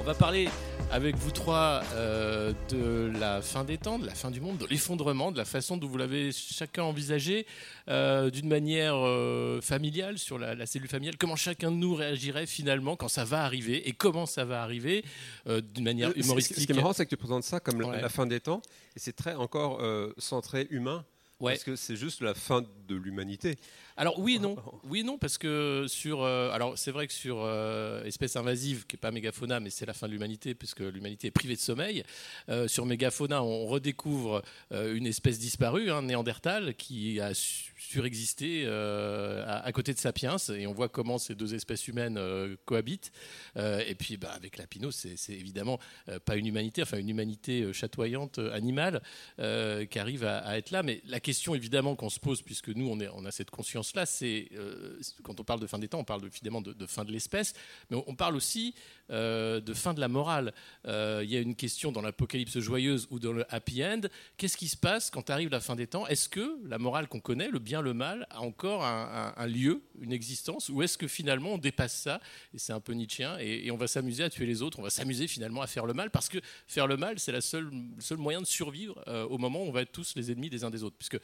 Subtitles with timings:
[0.00, 0.48] On va parler
[0.90, 4.66] avec vous trois euh, de la fin des temps, de la fin du monde, de
[4.66, 7.46] l'effondrement, de la façon dont vous l'avez chacun envisagé,
[7.88, 12.46] euh, d'une manière euh, familiale, sur la, la cellule familiale, comment chacun de nous réagirait
[12.46, 15.04] finalement quand ça va arriver et comment ça va arriver
[15.46, 16.58] d'une manière humoristique.
[16.58, 18.00] Ce qui est marrant, c'est que tu présentes ça comme la- Ouais.
[18.02, 18.60] la fin des temps,
[18.96, 19.80] et c'est très encore
[20.18, 21.04] centré humain,
[21.40, 21.52] Ouais.
[21.52, 23.56] parce que c'est juste la fin de l'humanité.
[24.00, 27.12] Alors oui et non, oui et non parce que sur euh, alors c'est vrai que
[27.12, 30.78] sur euh, espèce invasive qui est pas mégafauna mais c'est la fin de l'humanité puisque
[30.80, 32.04] l'humanité est privée de sommeil.
[32.48, 38.66] Euh, sur mégafauna on redécouvre euh, une espèce disparue, un néandertal qui a su- surexisté
[38.68, 42.20] à, à côté de sapiens et on voit comment ces deux espèces humaines
[42.66, 43.10] cohabitent.
[43.56, 45.78] Et puis bah, avec Lapino c'est évidemment
[46.24, 49.00] pas une humanité, enfin une humanité chatoyante animale
[49.38, 50.82] qui arrive à, à être là.
[50.82, 53.50] Mais la question évidemment qu'on se pose, puisque nous on, est, on a cette
[53.88, 57.04] conscience-là, c'est euh, quand on parle de fin des temps, on parle évidemment de, fin
[57.04, 57.54] de l'espèce,
[57.90, 58.74] mais on, parle aussi
[59.10, 60.52] euh, de fin de la morale.
[60.86, 64.02] Euh, Il y a une question dans l'apocalypse joyeuse ou dans le happy end.
[64.36, 66.06] Qu'est-ce qui se passe quand arrive la fin des temps?
[66.06, 70.12] Est-ce que la morale qu'on connaît, le bien, le mal, a encore un, lieu, une
[70.12, 72.20] existence, ou est-ce que finalement on dépasse ça?
[72.54, 74.82] Et c'est un peu nietzschéen, et, et on va s'amuser à tuer les autres, on
[74.82, 77.70] va s'amuser finalement à faire le mal, parce que faire le mal, c'est le seul
[78.18, 80.82] moyen de survivre au moment où on va être tous les ennemis des uns des
[80.82, 80.96] autres.
[80.98, 81.18] Puisque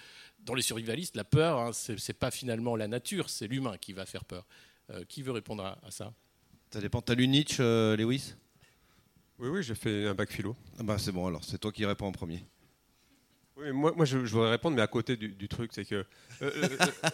[0.45, 3.93] dans les survivalistes, la peur, hein, c'est c'est pas finalement la nature, c'est l'humain qui
[3.93, 4.45] va faire peur.
[4.91, 6.13] Euh, qui veut répondre à, à ça?
[6.71, 7.01] Ça dépend.
[7.01, 8.35] T'as lu Nietzsche, euh, Lewis?
[9.39, 10.55] Oui, oui, j'ai fait un bac philo.
[10.79, 12.45] Ah bah c'est bon alors, c'est toi qui réponds en premier.
[13.57, 16.05] Oui, moi, moi je, je voudrais répondre, mais à côté du, du truc, c'est que.
[16.43, 16.69] euh,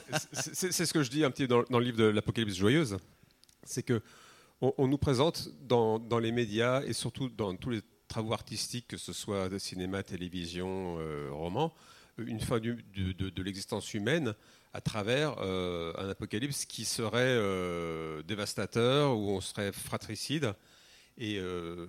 [0.33, 2.97] c'est- ce que je dis un petit peu dans, dans le livre de l'Apocalypse joyeuse.
[3.63, 4.03] C'est que
[4.63, 8.89] on, on nous présente dans, dans les médias et surtout dans tous les travaux artistiques,
[8.89, 11.73] que ce soit de cinéma, télévision, euh, roman,
[12.19, 14.35] une fin de, l'existence humaine
[14.73, 20.55] à travers euh, un apocalypse qui serait euh, dévastateur, où on serait fratricide.
[21.19, 21.87] Et euh,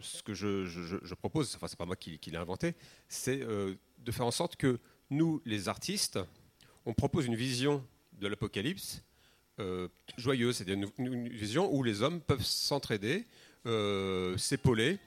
[0.00, 2.74] ce que je, propose, enfin c'est pas moi qui, qui l'ai inventé,
[3.08, 4.78] c'est de faire en sorte que
[5.10, 6.18] nous, les artistes,
[6.86, 9.02] on propose une vision de l'apocalypse
[10.16, 13.26] joyeuse, c'est-à-dire une, vision où les hommes peuvent s'entraider,
[14.36, 14.98] s'épauler,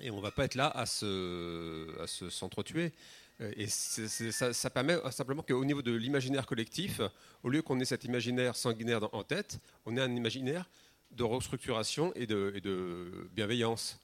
[0.00, 2.92] et on ne va pas être là à à se s'entretuer.
[3.40, 7.00] Euh, Et ça, permet simplement qu'au niveau de l'imaginaire collectif,
[7.42, 10.68] au lieu qu'on ait cet imaginaire sanguinaire en tête, on ait un imaginaire
[11.10, 13.98] de restructuration et de, bienveillance.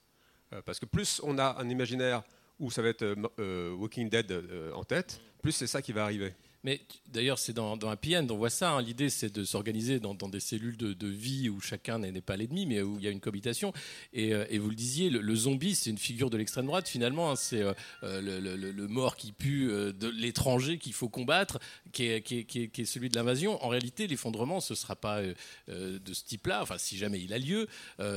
[0.52, 2.22] Euh, parce que plus on a un imaginaire
[2.58, 5.92] où ça va être euh, euh, Walking Dead euh, en tête, plus c'est ça qui
[5.92, 6.34] va arriver.
[6.64, 6.80] Mais
[7.12, 8.72] d'ailleurs, c'est dans, dans Happy End, on voit ça.
[8.72, 8.82] hein.
[8.82, 12.36] L'idée, c'est de s'organiser dans, dans des cellules de, de vie où chacun n'est pas
[12.36, 13.72] l'ennemi, mais où il y a une cohabitation.
[14.12, 16.88] Et, euh, et vous le disiez, le, le zombie, c'est une figure de l'extrême droite,
[16.88, 17.30] finalement.
[17.30, 17.36] hein.
[17.36, 21.08] C'est euh, euh, le, le- le- le mort qui pue euh, de l'étranger qu'il faut
[21.08, 21.58] combattre,
[21.92, 23.62] qui est, qui est- qui est- qui est celui de l'invasion.
[23.64, 26.60] En réalité, l'effondrement, ce ne sera pas euh, de ce type-là.
[26.62, 27.68] Enfin, si jamais il a lieu,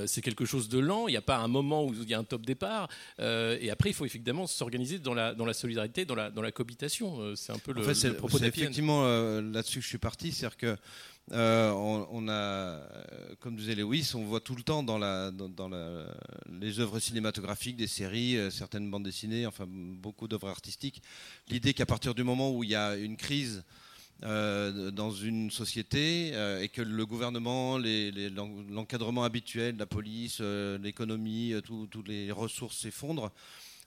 [0.08, 1.08] c'est quelque chose de lent.
[1.08, 2.90] Il n'y a pas un moment où il y a un top départ.
[3.20, 6.52] Et après, il faut évidemment s'organiser dans la, dans la solidarité, dans la, dans la
[6.52, 7.36] cohabitation.
[7.36, 7.82] C'est un peu le,
[8.18, 10.78] en fait, c'est effectivement euh, là-dessus que je suis parti, c'est-à-dire que
[11.34, 12.80] euh, on, on a, euh,
[13.40, 16.06] comme disait Lewis, on voit tout le temps dans, la, dans, dans la-
[16.60, 21.02] les œuvres cinématographiques, des séries, euh, certaines bandes dessinées, enfin beaucoup d'œuvres artistiques,
[21.48, 23.64] l'idée qu'à partir du moment où il y a une crise
[24.24, 27.80] euh, dans une société euh, et que le gouvernement,
[28.70, 33.32] l'encadrement habituel, la police, euh, l'économie, tout- toutes les ressources s'effondrent,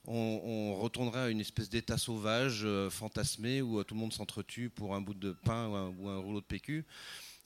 [0.07, 4.69] on, retournerait à une espèce d'état sauvage euh, fantasmé où euh, tout le monde s'entretue
[4.69, 6.85] pour un bout de pain ou un, ou un rouleau de PQ.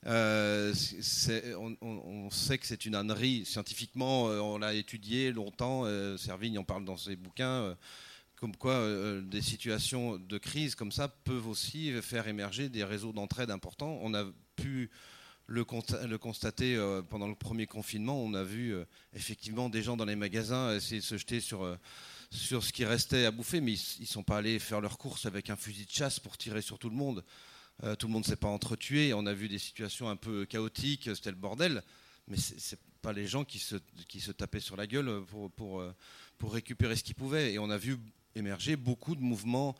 [0.05, 0.73] Euh,
[1.57, 3.43] on, on- sait que c'est une ânerie.
[3.45, 5.83] Scientifiquement, on l'a étudié longtemps.
[6.17, 7.75] Servigne en parle dans ses bouquins.
[8.37, 8.81] comme quoi,
[9.21, 13.99] des situations de crise comme ça peuvent aussi faire émerger des réseaux d'entraide importants.
[14.01, 14.25] On a
[14.55, 14.89] pu
[15.47, 16.77] le, consta- le constater
[17.09, 18.21] pendant le premier confinement.
[18.23, 18.73] On a vu
[19.13, 21.77] effectivement des gens dans les magasins essayer de se jeter sur,
[22.31, 25.25] sur ce qui restait à bouffer, mais ils ne sont pas allés faire leurs courses
[25.25, 27.23] avec un fusil de chasse pour tirer sur tout le monde.
[27.83, 29.13] Euh, tout le monde ne s'est pas entretué.
[29.13, 31.81] On a vu des situations un peu chaotiques, c'était le bordel.
[32.27, 33.77] Mais ce n'est pas les gens qui se,
[34.07, 35.93] qui se tapaient sur la gueule pour, pour, euh,
[36.43, 37.53] récupérer ce qu'ils pouvaient.
[37.53, 37.97] Et on a vu
[38.35, 39.75] émerger beaucoup de mouvements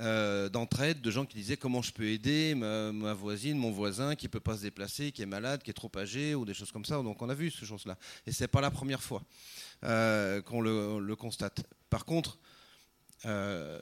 [0.00, 4.26] euh, d'entraide, de gens qui disaient comment je peux aider ma, voisine, mon voisin qui
[4.26, 6.72] ne peut pas se déplacer, qui est malade, qui est trop âgé, ou des choses
[6.72, 7.00] comme ça.
[7.02, 7.96] Donc on a vu ces choses-là.
[8.26, 9.22] Et ce n'est pas la première fois
[9.80, 11.62] qu'on le constate.
[11.94, 12.40] Par contre,
[13.24, 13.80] euh,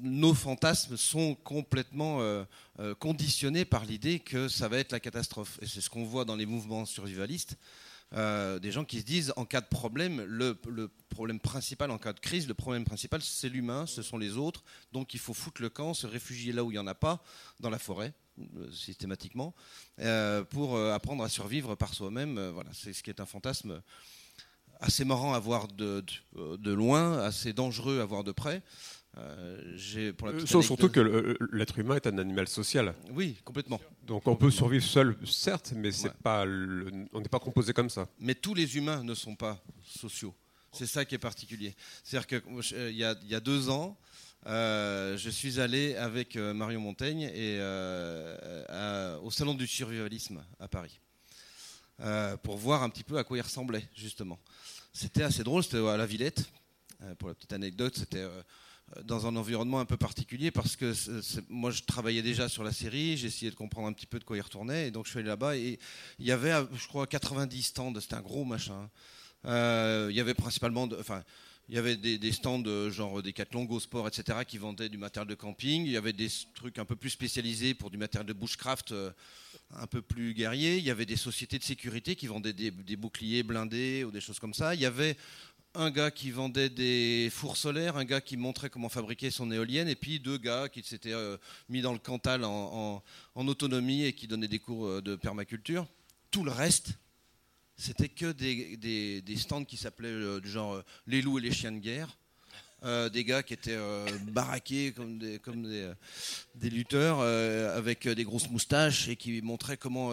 [0.00, 2.42] nos fantasmes sont complètement euh,
[2.78, 5.58] euh, conditionnés par l'idée que ça va être la catastrophe.
[5.60, 7.58] Et c'est ce qu'on voit dans les mouvements survivalistes.
[8.12, 10.54] des gens qui se disent en cas de problème, le,
[11.10, 14.64] problème principal, en cas de crise, le problème principal, c'est l'humain, ce sont les autres.
[14.92, 17.22] Donc il faut foutre le camp, se réfugier là où il n'y en a pas,
[17.60, 18.14] dans la forêt,
[18.72, 19.54] systématiquement,
[20.48, 22.40] pour apprendre à survivre par soi-même.
[22.54, 23.82] voilà, c'est ce qui est un fantasme
[24.80, 26.04] assez marrant à voir de,
[26.34, 28.62] de loin, assez dangereux à voir de près.
[29.16, 32.94] Euh, pour la surtout que l'être humain est un animal social.
[33.10, 33.80] Oui, complètement.
[34.06, 38.08] Donc on peut survivre seul, certes, mais c'est pas on n'est pas composé comme ça.
[38.20, 40.34] Mais tous les humains ne sont pas sociaux.
[40.72, 41.74] C'est ça qui est particulier.
[42.04, 43.98] C'est-à-dire qu'il euh, y, y, a deux ans,
[44.46, 47.58] euh, je suis allé avec Marion Montaigne et,
[49.22, 51.00] au Salon du survivalisme à Paris
[52.42, 54.38] pour voir un petit peu à quoi il ressemblait, justement.
[54.92, 56.44] C'était assez drôle, c'était à la Villette.
[57.18, 58.26] pour la petite anecdote, c'était
[59.04, 60.92] dans un environnement un peu particulier parce que
[61.48, 64.36] moi je travaillais déjà sur la série, j'essayais de comprendre un petit peu de quoi
[64.36, 65.78] il retournait et donc je suis allé là-bas et
[66.18, 68.88] il y avait je crois 90 stands, c'était un gros machin.
[69.44, 71.22] Euh, il y avait principalement, enfin
[71.68, 75.34] il y avait des, stands genre des Go Sport, etc., qui vendaient du matériel de
[75.34, 75.84] camping.
[75.84, 79.10] Il y avait des trucs un peu plus spécialisés pour du matériel de bushcraft euh,
[79.74, 80.78] un peu plus guerrier.
[80.78, 84.38] Il y avait des sociétés de sécurité qui vendaient des, boucliers blindés ou des choses
[84.38, 84.74] comme ça.
[84.74, 85.18] Il y avait
[85.74, 89.88] un gars qui vendait des fours solaires, un gars qui montrait comment fabriquer son éolienne,
[89.88, 91.36] et puis deux gars qui s'étaient euh,
[91.68, 93.02] mis dans le Cantal en,
[93.34, 95.86] autonomie et qui donnaient des cours euh, de permaculture.
[96.30, 96.94] Tout le reste,
[97.78, 101.78] c'était que des, stands qui s'appelaient euh, du genre les loups et les chiens de
[101.78, 102.18] guerre.
[102.82, 103.78] des gars qui étaient
[104.28, 110.10] baraqués comme des, lutteurs avec des grosses moustaches et qui montraient comment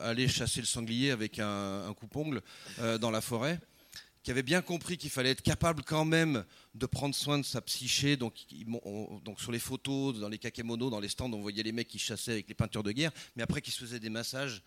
[0.00, 2.42] aller chasser le sanglier avec un, un coupe-ongle
[3.00, 3.60] dans la forêt
[4.24, 6.44] qui avait bien compris qu'il fallait être capable quand même
[6.74, 8.16] de prendre soin de sa psyché.
[8.16, 8.34] Donc,
[9.22, 11.98] donc sur les photos, dans les kakémonos, dans les stands, on voyait les mecs qui
[11.98, 14.62] chassaient avec les peintures de guerre, mais après qui se faisaient des massages.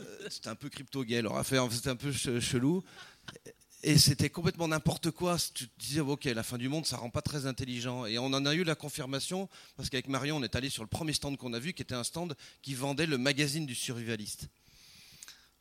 [0.00, 2.84] Euh, c'était un peu crypto-gay leur affaire, c'était un peu chelou.
[3.84, 5.36] Et c'était complètement n'importe quoi.
[5.54, 8.06] Tu te disais, ok, la fin du monde, ça rend pas très intelligent.
[8.06, 10.88] Et on en a eu la confirmation, parce qu'avec Marion, on est allé sur le
[10.88, 14.48] premier stand qu'on a vu, qui était un stand qui vendait le magazine du survivaliste.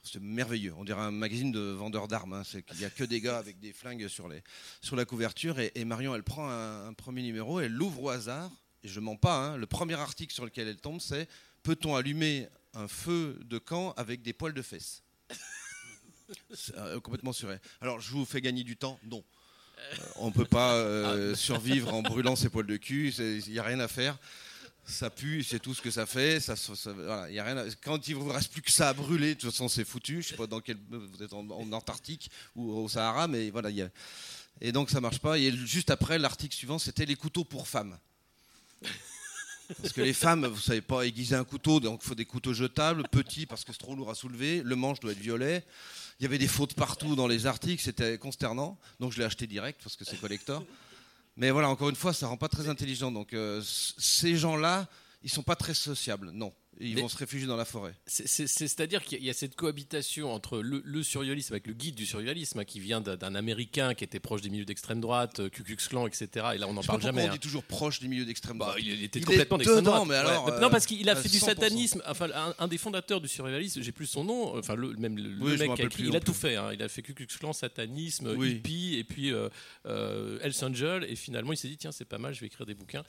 [0.01, 0.73] C'est merveilleux.
[0.77, 2.33] On dirait un magazine de vendeurs d'armes.
[2.33, 2.43] Hein.
[2.53, 4.41] Il n'y a que des gars avec des flingues sur, les,
[4.81, 5.59] sur la couverture.
[5.59, 8.49] Et, Marion, elle prend un, premier numéro, elle l'ouvre au hasard.
[8.83, 9.35] Et je mens pas.
[9.35, 9.57] Hein.
[9.57, 11.27] Le premier article sur lequel elle tombe, c'est
[11.61, 12.47] Peut-on allumer
[12.77, 15.03] un feu de camp avec des poils de fesses
[16.77, 17.59] euh, Complètement suré.
[17.81, 18.99] Alors, je vous fais gagner du temps?
[19.03, 19.23] Non.
[19.79, 23.13] Euh, on ne peut pas euh, survivre en brûlant ses poils de cul.
[23.17, 24.17] Il n'y a rien à faire
[24.89, 26.39] ça pue, c'est tout ce que ça fait.
[26.39, 26.55] Ça,
[27.29, 29.51] y a rien Quand il ne vous reste plus que ça à brûler, de toute
[29.51, 30.21] façon, c'est foutu.
[30.21, 30.77] Je sais pas dans quel.
[30.89, 33.69] Vous êtes en, Antarctique ou au Sahara, mais voilà.
[33.69, 33.89] Y a...
[34.61, 35.37] Et donc, ça marche pas.
[35.37, 37.97] Et juste après, l'article suivant, c'était les couteaux pour femmes.
[39.81, 42.53] Parce que les femmes, vous savez pas aiguiser un couteau, donc il faut des couteaux
[42.53, 44.61] jetables, petits parce que c'est trop lourd à soulever.
[44.63, 45.65] Le manche doit être violet.
[46.19, 48.79] Il y avait des fautes partout dans les articles, c'était consternant.
[48.99, 50.63] Donc je l'ai acheté direct parce que c'est collector.
[51.35, 53.11] Mais voilà, encore une fois, ça rend pas très intelligent.
[53.11, 54.87] Donc euh, ces gens-là,
[55.23, 56.31] ils sont pas très sociables.
[56.31, 56.53] Non.
[56.79, 57.93] Ils vont se réfugier dans la forêt.
[58.05, 62.65] C'est-à-dire qu'il y a cette cohabitation entre le, survivalisme avec le guide du survivalisme hein,
[62.65, 66.07] qui vient d'un Américain qui était proche des milieux d'extrême droite, euh, Ku Klux Klan,
[66.07, 66.47] etc.
[66.55, 67.23] Et là, on n'en parle jamais.
[67.23, 67.39] On dit hein.
[67.41, 68.75] toujours proche des milieux d'extrême droite.
[68.75, 70.03] Bah, il était complètement d'extrême droite.
[70.07, 72.01] Mais alors, Non, parce qu'il a euh, fait du satanisme.
[72.07, 72.29] Enfin,
[72.59, 74.57] un, des fondateurs du survivalisme, j'ai plus son nom.
[74.57, 76.55] Enfin, le, même le, mec qui a écrit, il a tout fait.
[76.55, 76.71] Hein.
[76.73, 79.49] Il a fait Ku Klux Klan, satanisme, hippie, et puis euh,
[79.85, 81.05] euh, Hells Angel.
[81.09, 83.03] Et finalement, il s'est dit tiens, c'est pas mal, je vais écrire des bouquins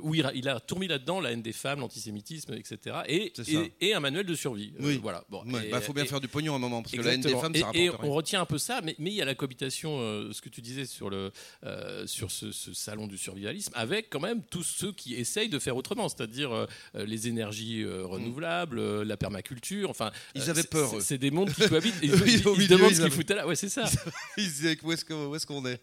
[0.00, 2.96] où il a, il a tourné là-dedans la haine des femmes, l'antisémitisme, etc.
[3.10, 3.32] Et,
[3.80, 4.72] et un manuel de survie.
[4.78, 5.00] Euh, oui.
[5.02, 5.24] voilà.
[5.28, 5.42] Bon.
[5.46, 7.30] Il bah, faut bien faire du pognon à un moment parce que la haine des
[7.30, 9.98] femmes, ça Et, on retient un peu ça, mais, mais il y a la cohabitation,
[9.98, 11.32] euh, ce que tu disais sur le
[11.64, 15.76] euh, sur ce, salon du survivalisme, avec quand même tous ceux qui essayent de faire
[15.76, 19.90] autrement, c'est-à-dire les énergies renouvelables, la permaculture.
[19.90, 20.90] Enfin, ils avaient peur.
[21.00, 21.94] C'est des mondes qui cohabitent.
[22.02, 23.46] ils, se demandent ce qu'ils foutaient là.
[23.46, 23.84] Ouais, c'est ça.
[24.36, 25.80] ils disaient où est-ce qu'on est?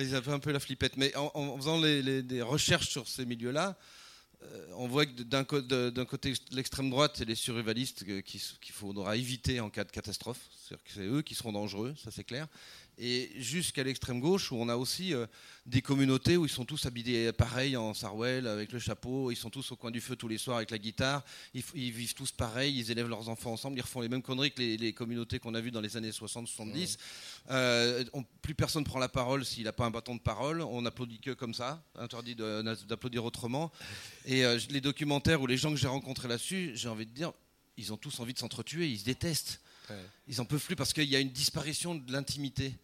[0.00, 0.96] Ils avaient un peu la flippette.
[0.96, 3.76] Mais en, faisant les, des recherches sur ces milieux-là,
[4.76, 9.84] on voit que d'un côté l'extrême droite, c'est les survivalistes qu'il faudra éviter en cas
[9.84, 10.40] de catastrophe.
[10.86, 12.48] C'est eux qui seront dangereux, ça c'est clair
[12.98, 15.26] et jusqu'à l'extrême gauche où on a aussi euh,
[15.66, 19.50] des communautés où ils sont tous habillés pareil en Sarwell avec le chapeau, ils sont
[19.50, 21.24] tous au coin du feu tous les soirs avec la guitare,
[21.54, 24.60] ils, vivent tous pareil, ils élèvent leurs enfants ensemble, ils refont les mêmes conneries que
[24.60, 26.98] les, communautés qu'on a vues dans les années 60-70.
[27.50, 28.04] Euh,
[28.42, 31.32] plus personne prend la parole s'il n'a pas un bâton de parole, on applaudit que
[31.32, 33.72] comme ça, interdit d'applaudir autrement.
[34.26, 37.32] Et euh, les documentaires ou les gens que j'ai rencontrés là-dessus, j'ai envie de dire,
[37.76, 39.60] ils ont tous envie de s'entretuer, ils se détestent.
[40.28, 42.74] Ils en peuvent plus parce qu'il y a une disparition de l'intimité.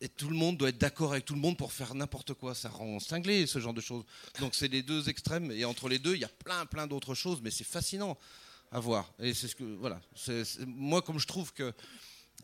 [0.00, 2.54] Et tout le monde doit être d'accord avec tout le monde pour faire n'importe quoi.
[2.54, 4.04] Ça rend cinglé ce genre de choses.
[4.40, 5.50] Donc c'est les deux extrêmes.
[5.52, 7.40] Et entre les deux, il y a plein, plein d'autres choses.
[7.42, 8.18] Mais c'est fascinant
[8.72, 9.12] à voir.
[9.20, 10.00] Et c'est ce que voilà.
[10.66, 11.72] moi, comme je trouve que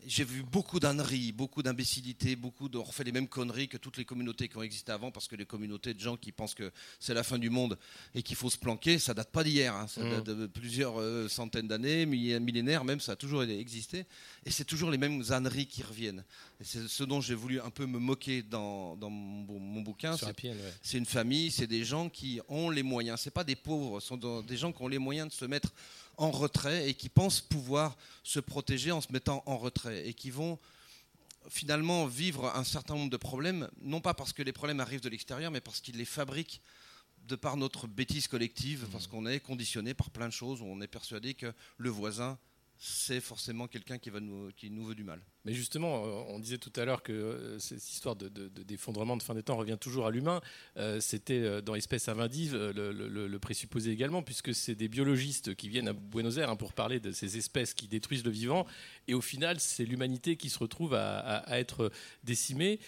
[0.07, 3.97] j'ai vu beaucoup d'âneries, beaucoup d'imbécilité, beaucoup de, on refait les mêmes conneries que toutes
[3.97, 6.71] les communautés qui ont existé avant, parce que les communautés de gens qui pensent que
[6.99, 7.77] c'est la fin du monde
[8.15, 9.87] et qu'il faut se planquer, ça date pas d'hier, hein.
[9.87, 14.05] ça date de plusieurs euh, centaines d'années, millénaires même, ça a toujours existé,
[14.45, 16.23] et c'est toujours les mêmes âneries qui reviennent.
[16.59, 20.15] Et c'est ce dont j'ai voulu un peu me moquer dans, mon, bouquin.
[20.81, 24.07] C'est une famille, c'est des gens qui ont les moyens, c'est pas des pauvres, ce
[24.07, 25.73] sont des gens qui ont les moyens de se mettre
[26.21, 30.29] en retrait et qui pensent pouvoir se protéger en se mettant en retrait et qui
[30.29, 30.59] vont
[31.49, 35.09] finalement vivre un certain nombre de problèmes, non pas parce que les problèmes arrivent de
[35.09, 36.61] l'extérieur, mais parce qu'ils les fabriquent
[37.27, 39.11] de par notre bêtise collective, parce mmh.
[39.11, 42.37] qu'on est conditionné par plein de choses, où on est persuadé que le voisin,
[42.77, 44.11] c'est forcément quelqu'un qui,
[44.57, 45.21] qui nous veut du mal.
[45.45, 49.23] Mais justement, euh, on disait tout à l'heure que euh, cette histoire d'effondrement de, de,
[49.23, 50.39] fin des temps revient toujours à l'humain.
[50.77, 55.93] Euh, c'était dans Espèce invadive le, présupposé également, puisque c'est des biologistes qui viennent à
[55.93, 58.67] Buenos Aires hein, pour parler de ces espèces qui détruisent le vivant.
[59.07, 61.91] Et au final, c'est l'humanité qui se retrouve à, être
[62.23, 62.79] décimée.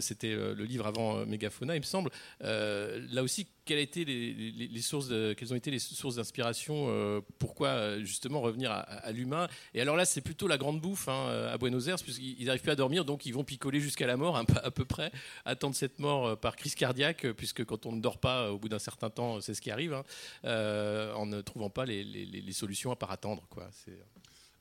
[0.00, 2.10] C'était le livre avant Mégafauna, il me semble.
[2.40, 8.72] là aussi, quelles, été les, sources quelles ont été les sources d'inspiration Pourquoi justement revenir
[8.72, 9.48] à, l'humain?
[9.74, 12.76] Et alors là, c'est plutôt la grande bouffe hein, à Buenos puisqu'ils n'arrivent plus à
[12.76, 15.12] dormir, donc ils vont picoler jusqu'à la mort, à peu près,
[15.44, 18.68] attendre cette mort euh, par crise cardiaque, puisque quand on ne dort pas, au bout
[18.68, 20.04] d'un certain temps, c'est ce qui arrive, hein,
[20.44, 23.46] euh, en ne trouvant pas les, solutions à part attendre.
[23.50, 23.68] Quoi.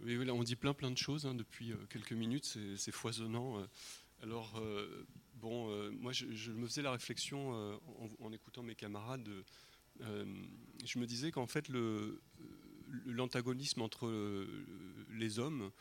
[0.01, 3.63] Oui, on dit plein plein de choses hein, depuis euh, quelques minutes, c'est foisonnant.
[4.21, 4.61] Alors,
[5.35, 7.79] bon, moi je, me faisais la réflexion
[8.19, 9.27] en, écoutant mes camarades.
[9.99, 11.69] je me disais qu'en fait,
[13.05, 14.09] l'antagonisme entre
[15.11, 15.71] les hommes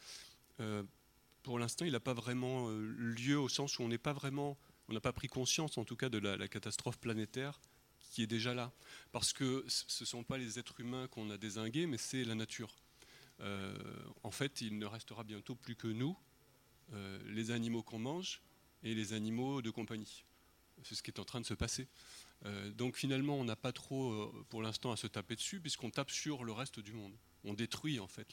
[1.42, 4.56] pour l'instant, il n'a pas vraiment euh, lieu au sens où on n'est pas vraiment,
[4.88, 7.60] on n'a pas pris conscience en tout cas de la, catastrophe planétaire
[8.10, 8.72] qui est déjà là.
[9.10, 12.34] Parce que ce ne sont pas les êtres humains qu'on a désingués, mais c'est la
[12.34, 12.76] nature.
[13.40, 13.74] Euh,
[14.22, 16.16] en fait, il ne restera bientôt plus que nous,
[16.92, 18.42] euh, les animaux qu'on mange
[18.82, 20.24] et les animaux de compagnie.
[20.82, 21.86] C'est ce qui est en train de se passer.
[22.74, 26.42] donc finalement, on n'a pas trop, pour l'instant, à se taper dessus, puisqu'on tape sur
[26.42, 28.28] le reste du monde on détruit en fait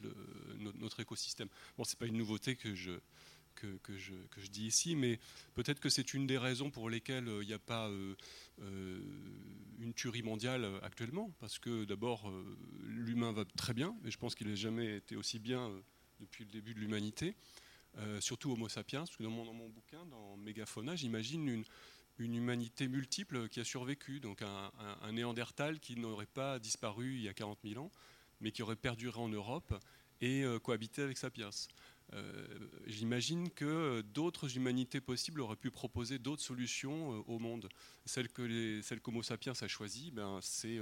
[0.59, 1.49] notre écosystème.
[1.77, 2.91] Bon, c'est pas une nouveauté que je,
[3.83, 5.19] que, je, dis ici, mais
[5.55, 8.15] peut-être que c'est une des raisons pour lesquelles euh, il n'y a pas euh,
[8.61, 9.01] euh,
[9.79, 12.31] une tuerie mondiale actuellement, parce que d'abord
[12.83, 15.71] l'humain va très bien, et je pense qu'il n'a jamais été aussi bien
[16.19, 17.35] depuis le début de l'humanité,
[18.19, 21.63] surtout Homo sapiens, parce que dans mon, bouquin, dans Mégafauna, j'imagine une,
[22.35, 27.29] humanité multiple qui a survécu, donc un, un néandertal qui n'aurait pas disparu il y
[27.29, 27.91] a 40 000 ans,
[28.41, 29.73] mais qui aurait perduré en Europe
[30.21, 31.49] et euh, cohabité avec Sapiens.
[32.13, 32.47] Euh,
[32.87, 37.69] j'imagine que d'autres humanités possibles auraient pu proposer d'autres solutions euh, au monde.
[38.05, 40.79] Celle que qu'Homo sapiens a choisie, ben, c'est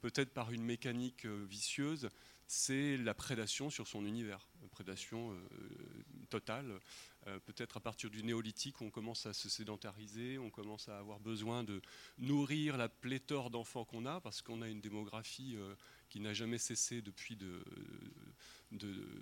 [0.00, 2.08] peut-être par une mécanique vicieuse,
[2.46, 5.36] c'est la prédation sur son univers, prédation
[6.30, 6.80] totale.
[7.44, 11.62] peut-être à partir du néolithique, on commence à se sédentariser, on commence à avoir besoin
[11.62, 11.82] de
[12.18, 15.56] nourrir la pléthore d'enfants qu'on a, parce qu'on a une démographie
[16.10, 17.38] qui n'a jamais cessé depuis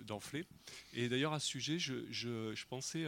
[0.07, 0.42] d'enfler.
[0.42, 0.49] De,
[0.95, 3.07] Et d'ailleurs, à ce sujet, je, pensais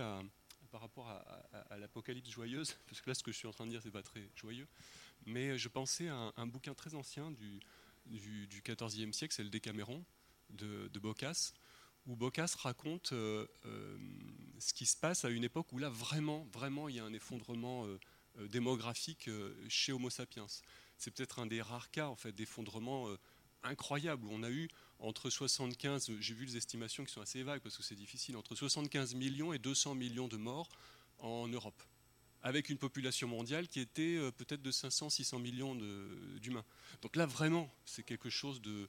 [0.70, 3.70] par rapport à, l'Apocalypse joyeuse, parce que là, ce que je suis en train de
[3.70, 4.68] dire, c'est pas très joyeux,
[5.26, 7.60] mais je pensais à un, bouquin très ancien du,
[8.06, 8.62] du,
[9.12, 10.04] siècle, c'est le Décaméron
[10.50, 11.54] de, de Boccace,
[12.06, 13.98] où Boccace raconte euh, euh,
[14.58, 17.12] ce qui se passe à une époque où là, vraiment, vraiment, il y a un
[17.12, 17.98] effondrement euh,
[18.48, 19.28] démographique
[19.68, 20.46] chez Homo sapiens.
[20.98, 23.08] C'est peut-être un des rares cas en fait, d'effondrement
[23.62, 27.62] incroyable où on a eu entre 75, j'ai vu les estimations qui sont assez vagues
[27.62, 30.68] parce que c'est difficile, entre 75 millions et 200 millions de morts
[31.18, 31.82] en Europe,
[32.42, 35.74] avec une population mondiale qui était euh, peut-être de 500-600 millions
[36.40, 36.64] d'humains.
[37.02, 38.88] Donc là, vraiment, c'est quelque chose de,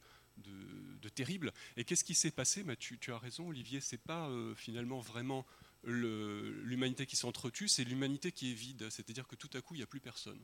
[1.15, 1.53] terrible.
[1.77, 2.63] Et qu'est-ce qui s'est passé?
[2.63, 5.45] Bah, tu, as raison, Olivier, c'est pas euh, finalement vraiment
[5.83, 8.87] l'humanité qui s'entretue, c'est l'humanité qui est vide.
[8.89, 10.39] C'est-à-dire que tout à coup, il n'y a plus personne.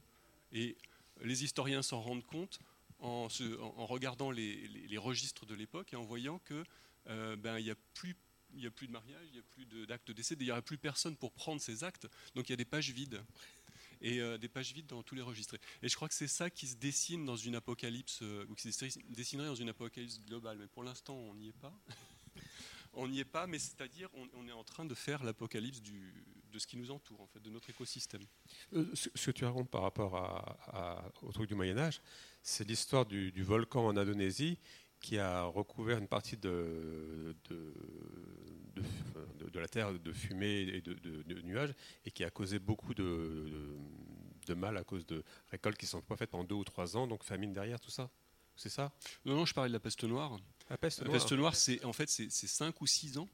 [0.52, 0.76] Et
[1.22, 2.60] les historiens s'en rendent compte
[3.00, 3.28] en,
[3.86, 6.64] regardant les, registres de l'époque et en voyant que
[7.08, 8.16] euh, ben, n'y a plus
[8.54, 10.62] il a plus de mariage, il n'y a plus d'actes de décès, il n'y aura
[10.62, 13.22] plus personne pour prendre ces actes, donc il y a des pages vides.
[14.00, 15.56] Et euh, des pages vides dans tous les registres.
[15.82, 18.72] Et je crois que c'est ça qui se dessine dans une apocalypse, euh, ou qui
[18.72, 20.60] se dessinerait dans une apocalypse globale.
[20.60, 21.74] Mais pour l'instant, on n'y est pas.
[22.98, 26.68] On n'y est pas, mais c'est-à-dire on, est en train de faire l'apocalypse de ce
[26.68, 28.24] qui nous entoure, en fait, de notre écosystème.
[28.94, 30.66] ce, que tu racontes par rapport
[31.22, 32.02] au truc du Moyen Âge,
[32.42, 34.58] c'est l'histoire du, volcan en Indonésie
[35.00, 37.36] qui a recouvert une partie de,
[39.54, 41.74] la Terre de fumée et de, nuages
[42.06, 43.78] et qui a causé beaucoup de,
[44.56, 47.06] mal à cause de récoltes qui ne sont pas faites pendant deux ou trois ans,
[47.06, 48.10] donc famine derrière, tout ça.
[48.58, 48.92] C'est ça?
[49.24, 50.38] Non, non, je parlais de la peste noire.
[50.70, 53.30] La peste noire, peste noire c'est en fait c'est cinq ou six ans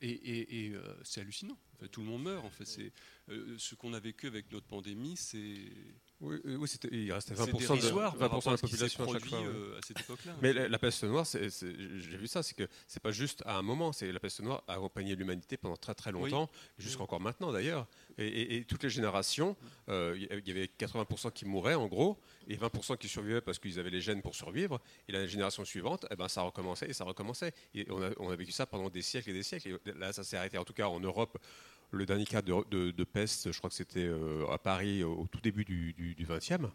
[0.00, 0.72] et,
[1.04, 1.56] c'est hallucinant.
[1.92, 2.44] tout le monde meurt.
[2.44, 2.92] En fait, c'est
[3.58, 5.70] ce qu'on a vécu avec notre pandémie, c'est
[6.22, 9.38] oui, oui il restait 20%, de, 20 de la population à chaque fois.
[9.38, 10.32] à cette époque-là.
[10.40, 13.92] Mais la, peste noire, j'ai vu ça, c'est que c'est pas juste à un moment,
[13.92, 16.48] c'est la peste noire a accompagné l'humanité pendant très très longtemps,
[16.78, 17.86] jusqu'encore maintenant d'ailleurs.
[18.18, 19.56] Et, toutes les générations,
[19.88, 23.90] il y avait 80% qui mouraient en gros, et 20% qui survivaient parce qu'ils avaient
[23.90, 24.80] les gènes pour survivre.
[25.08, 27.52] Et la génération suivante, eh ben, ça recommençait et ça recommençait.
[27.74, 29.78] Et on a, on a vécu ça pendant des siècles et des siècles.
[29.86, 31.38] Et là, ça s'est arrêté, en tout cas en Europe.
[31.92, 35.64] Le dernier cas de, peste, je crois que c'était euh, à Paris au tout début
[35.64, 36.58] du, XXe.
[36.58, 36.70] Mhm.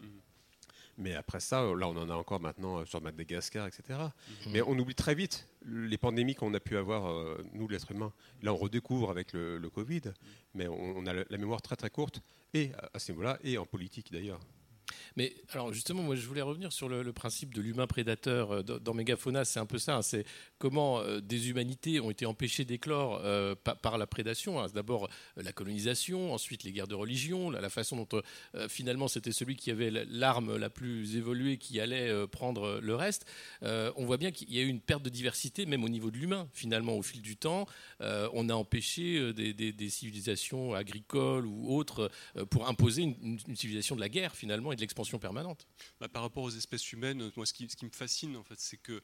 [0.96, 3.98] Mais après ça, là, on en a encore maintenant euh, sur Madagascar, etc.
[4.46, 4.52] Mhm.
[4.52, 8.12] Mais on oublie très vite les pandémies qu'on a pu avoir, euh, nous, l'être humain.
[8.42, 10.12] Là, on redécouvre avec le, Covid, mhm.
[10.54, 12.22] mais on, a la, mémoire très très courte,
[12.54, 14.40] et à ce niveau-là, et en politique d'ailleurs.
[15.16, 18.94] Mais alors justement, moi je voulais revenir sur le, principe de l'humain prédateur euh, dans,
[18.94, 19.44] Mégafauna.
[19.44, 19.96] C'est un peu ça.
[19.96, 20.02] Hein.
[20.02, 20.24] c'est
[20.58, 24.60] comment euh, des humanités ont été empêchées d'éclore euh, par, la prédation.
[24.60, 24.66] Hein.
[24.74, 28.22] D'abord la colonisation, ensuite les guerres de religion, la, façon dont
[28.68, 33.26] finalement c'était celui qui avait l'arme la plus évoluée qui allait prendre le reste.
[33.62, 36.16] on voit bien qu'il y a eu une perte de diversité, même au niveau de
[36.16, 36.48] l'humain.
[36.54, 37.66] Finalement, au fil du temps,
[38.00, 42.10] on a empêché des, civilisations agricoles ou autres
[42.50, 45.66] pour imposer une, civilisation de la guerre finalement de l'expansion permanente.
[46.00, 48.94] Bah, par rapport aux espèces humaines, moi, ce qui, me fascine, en fait, c'est qu'il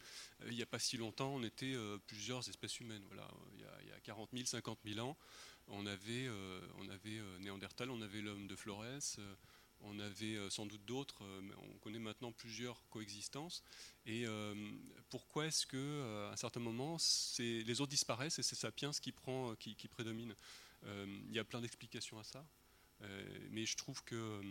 [0.43, 3.03] euh, n'y a pas si longtemps, on était euh, plusieurs espèces humaines.
[3.09, 5.17] Voilà, il y, a, il y a 40 000, 50 000 ans,
[5.69, 9.19] on avait, euh, on avait Néandertal, on avait l'homme de Flores,
[9.81, 13.63] on avait sans doute d'autres, mais on connaît maintenant plusieurs coexistences.
[14.07, 14.25] Et
[15.11, 16.97] pourquoi est-ce que, à un certain moment,
[17.39, 20.35] les autres disparaissent et c'est Sapiens qui prend, qui, prédomine
[20.87, 22.47] Il y a plein d'explications à ça,
[23.51, 24.43] mais je trouve que euh,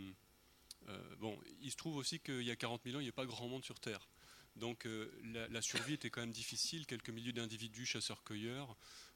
[1.20, 3.25] bon, il se trouve aussi qu'il y a 40 000 ans, il n'y a pas
[3.25, 4.08] grand monde sur Terre.
[4.56, 5.12] Donc euh,
[5.50, 6.86] la, survie était quand même difficile.
[6.86, 8.75] Quelques milliers d'individus, chasseurs-cueilleurs,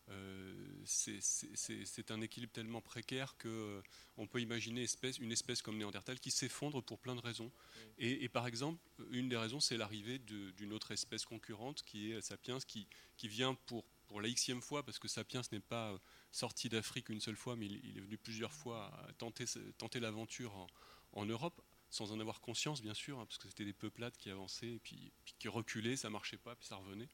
[0.10, 0.54] euh,
[0.86, 4.86] c'est un équilibre tellement précaire qu'on peut imaginer
[5.20, 7.52] une espèce comme Néandertal qui s'effondre pour plein de raisons.
[8.00, 12.58] Et, par exemple, une des raisons, c'est l'arrivée d'une autre espèce concurrente qui est Sapiens,
[12.66, 12.88] qui,
[13.24, 16.00] vient pour, pour la xème fois, parce que Sapiens n'est pas
[16.32, 19.46] sorti d'Afrique une seule fois, mais il, est venu plusieurs fois à tenter,
[19.78, 20.68] tenter l'aventure en,
[21.14, 24.30] en Europe, sans en avoir conscience bien sûr, hein, parce que c'était des peuplades qui
[24.30, 27.10] avançaient et puis, qui reculaient, ça marchait pas, puis ça revenait.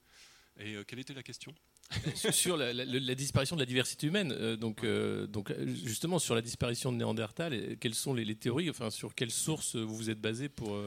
[0.60, 1.54] Et euh, quelle était la question?
[2.32, 2.74] Sur la,
[3.14, 4.32] disparition de la diversité humaine.
[4.32, 5.54] Euh, donc, euh, donc,
[5.86, 9.96] justement, sur la disparition de Néandertal, quelles sont les, théories Enfin, sur quelles sources vous
[9.96, 10.80] vous êtes basé pour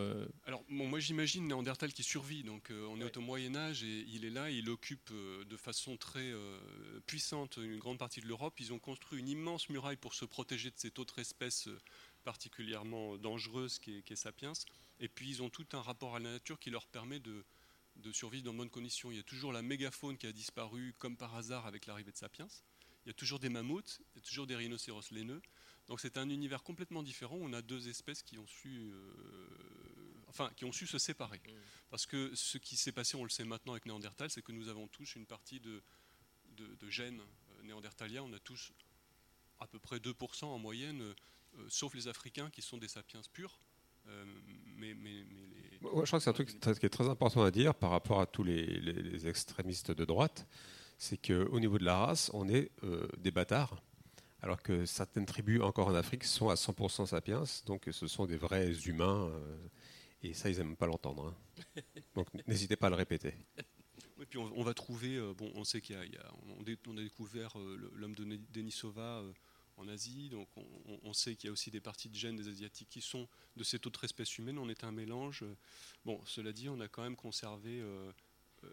[0.46, 2.42] Alors, moi, j'imagine Néandertal qui survit.
[2.42, 4.50] Donc, on est au Moyen Âge et il est là.
[4.50, 6.32] Il occupe de façon très
[7.06, 8.58] puissante une grande partie de l'Europe.
[8.58, 11.68] Ils ont construit une immense muraille pour se protéger de cette autre espèce
[12.26, 14.52] particulièrement dangereuse qui est, Sapiens.
[14.98, 17.44] Et puis ils ont tout un rapport à la nature qui leur permet de,
[18.12, 19.12] survivre dans de bonnes conditions.
[19.12, 22.16] Il y a toujours la mégafaune qui a disparu comme par hasard avec l'arrivée de
[22.16, 22.48] Sapiens.
[23.04, 25.40] Il y a toujours des mammouths, il y a toujours des rhinocéros laineux.
[25.86, 27.36] Donc c'est un univers complètement différent.
[27.40, 29.48] On a deux espèces qui ont su, euh,
[30.26, 31.38] enfin, qui ont su se séparer.
[31.38, 31.52] Mmh.
[31.90, 34.66] Parce que ce qui s'est passé, on le sait maintenant avec Néandertal, c'est que nous
[34.66, 35.80] avons tous une partie de,
[36.56, 38.24] de, gènes euh, néandertaliens.
[38.24, 38.72] On a tous
[39.60, 41.14] à peu près 2% en moyenne euh,
[41.68, 43.58] sauf les Africains qui sont des sapiens purs.
[44.08, 44.24] Euh,
[44.76, 44.94] mais,
[45.82, 48.26] je crois que c'est un truc qui est très important à dire par rapport à
[48.26, 50.46] tous les, extrémistes de droite,
[50.98, 53.82] c'est qu'au niveau de la race, on est euh, des bâtards,
[54.42, 58.36] alors que certaines tribus encore en Afrique sont à 100% sapiens, donc ce sont des
[58.36, 59.30] vrais humains,
[60.22, 61.34] et ça ils n'aiment pas l'entendre.
[61.76, 61.82] Hein.
[62.14, 63.34] Donc n'hésitez pas à le répéter.
[64.20, 66.62] Et puis on, va trouver, bon, on sait qu'il y, a, on,
[66.96, 67.56] a découvert
[67.92, 69.22] l'homme de Denisova
[69.76, 70.28] en Asie.
[70.28, 70.48] Donc
[71.02, 73.64] on, sait qu'il y a aussi des parties de gènes des Asiatiques qui sont de
[73.64, 74.58] cette autre espèce humaine.
[74.58, 75.44] On est un mélange.
[76.04, 78.10] Bon, cela dit, on a quand même conservé euh,
[78.64, 78.68] euh,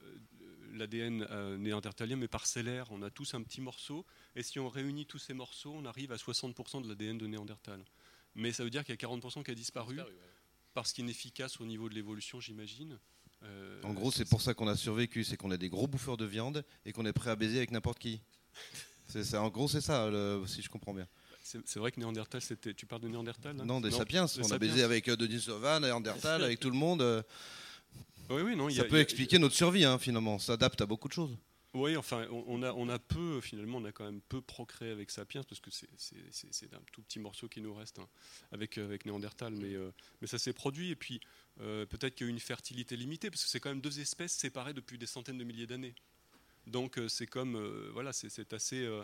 [0.74, 2.88] l'ADN euh, néandertalien, mais parcellaire.
[2.92, 4.06] On a tous un petit morceau.
[4.36, 7.84] Et si on réunit tous ces morceaux, on arrive à 60% de l'ADN de Néandertal.
[8.36, 10.00] Mais ça veut dire qu'il y a 40% qui a disparu,
[10.74, 12.98] parce qu'inefficace au niveau de l'évolution, j'imagine.
[13.84, 16.26] en gros, c'est pour ça qu'on a survécu, c'est qu'on est des gros bouffeurs de
[16.26, 18.22] viande et qu'on est prêt à baiser avec n'importe qui.
[19.36, 20.10] en gros, c'est ça,
[20.48, 21.08] si je comprends bien.
[21.44, 22.74] C'est vrai que Néandertal, c'était.
[22.74, 24.26] Tu parles de Néandertal Non, des sapiens.
[24.42, 27.02] on a baisé avec euh, Denis Sauvan, Néandertal, avec tout le monde.
[27.02, 27.22] Euh.
[28.30, 28.70] Oui, oui, non.
[28.70, 30.40] Ça peut expliquer notre survie, hein, finalement.
[30.40, 31.38] Ça s'adapte à beaucoup de choses.
[31.74, 35.10] Oui, enfin, on a, on a peu, finalement, on a quand même peu procréé avec
[35.10, 38.08] Sapiens, parce que c'est un tout petit morceau qui nous reste hein,
[38.52, 39.74] avec, euh, avec Néandertal, mais,
[40.22, 41.20] mais ça s'est produit, et puis
[41.58, 44.34] peut-être qu'il y a eu une fertilité limitée, parce que c'est quand même deux espèces
[44.34, 45.96] séparées depuis des centaines de milliers d'années.
[46.68, 49.04] Donc euh, c'est comme euh, voilà, c'est assez euh,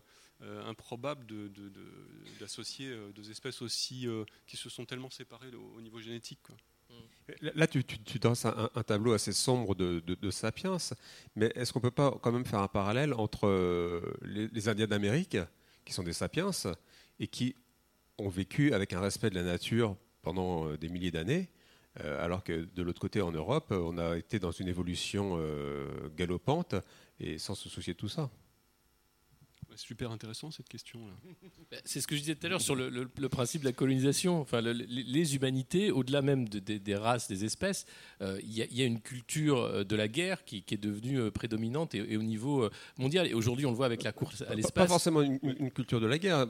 [0.65, 1.25] improbable
[2.39, 4.07] d'associer deux espèces aussi
[4.47, 6.39] qui se sont tellement séparées au, niveau génétique.
[7.41, 10.77] Là, tu, tu, tu danses un, tableau assez sombre de, Sapiens,
[11.35, 15.37] mais est-ce qu'on peut pas quand même faire un parallèle entre les, Indiens d'Amérique,
[15.83, 16.51] qui sont des Sapiens,
[17.19, 17.53] et qui
[18.17, 21.49] ont vécu avec un respect de la nature pendant des milliers d'années,
[21.95, 25.37] alors que de l'autre côté, en Europe, on a été dans une évolution
[26.15, 26.75] galopante
[27.19, 28.29] et sans se soucier de tout ça
[29.79, 30.99] super intéressant cette question.
[31.71, 33.67] Bah, c'est ce que je disais tout à l'heure sur le, le, le, principe de
[33.67, 34.41] la colonisation.
[34.41, 37.85] Enfin, le, les humanités, au-delà même de, de, des races, des espèces,
[38.19, 41.19] il euh, y, y, a une culture euh, de la guerre qui, qui est devenue
[41.19, 43.27] euh, prédominante et, et, au niveau mondial.
[43.27, 44.71] Et aujourd'hui, on le voit avec la course à l'espace.
[44.73, 46.45] Pas forcément une, une, culture de la guerre.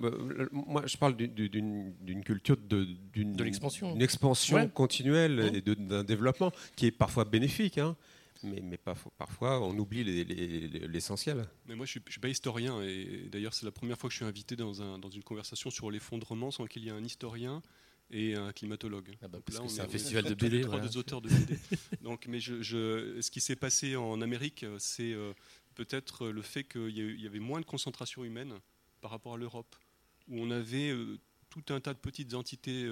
[0.52, 4.70] Moi, je parle d'une culture d'une de l'expansion, une expansion ouais.
[4.70, 5.58] continuelle ouais.
[5.58, 7.78] et d'un développement qui est parfois bénéfique.
[7.78, 7.96] Hein
[8.44, 11.38] mais, mais pas, parfois on oublie l'essentiel.
[11.38, 13.98] Les, les, mais moi je ne suis, suis, pas historien et d'ailleurs c'est la première
[13.98, 16.88] fois que je suis invité dans, un, dans une conversation sur l'effondrement sans qu'il y
[16.88, 17.62] ait un historien
[18.12, 19.16] et un climatologue.
[19.22, 20.62] Ah bah c'est un festival de BD.
[20.62, 20.98] Trois voilà.
[20.98, 21.60] auteurs de BD.
[22.02, 25.34] Donc, mais je, je, ce qui s'est passé en Amérique, c'est euh,
[25.76, 28.56] peut-être le fait qu'il y, y, avait moins de concentration humaine
[29.02, 29.76] par rapport à l'Europe,
[30.28, 32.88] où on avait euh, tout un tas de petites entités.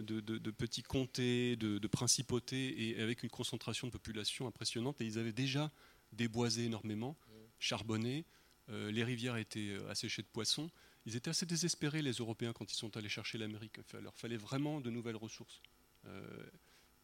[0.00, 4.46] Euh, de, de, de, petits comtés, de, de, principautés, et avec une concentration de population
[4.46, 5.00] impressionnante.
[5.00, 5.70] Et ils avaient déjà
[6.12, 7.16] déboisé énormément,
[7.58, 8.24] charbonné,
[8.68, 10.70] euh, les rivières étaient asséchées de poissons.
[11.06, 13.78] Ils étaient assez désespérés, les Européens, quand ils sont allés chercher l'Amérique.
[13.94, 15.60] Il leur fallait vraiment de nouvelles ressources.
[16.06, 16.46] Euh,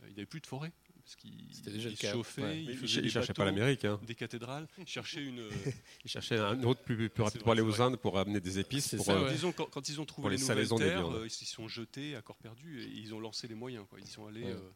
[0.02, 0.72] il n'y avait plus de forêt.
[1.06, 2.62] Parce ils le chauffaient, ouais.
[2.62, 3.84] ils faisaient il cherchaient pas l'Amérique.
[3.84, 4.00] Hein.
[4.04, 5.40] Des cathédrales, ils cherchaient une.
[6.04, 8.96] cherchaient un autre plus, rapide pour aller aux Indes pour amener des épices.
[8.96, 11.30] Pour, ça, euh, disons, quand, quand, ils ont trouvé les, les nouvelles terres, euh, ils
[11.30, 13.84] s'y sont jetés à corps perdu et ils ont lancé les moyens.
[13.88, 14.00] Quoi.
[14.00, 14.42] Ils sont allés.
[14.42, 14.50] Ouais.
[14.50, 14.70] Euh,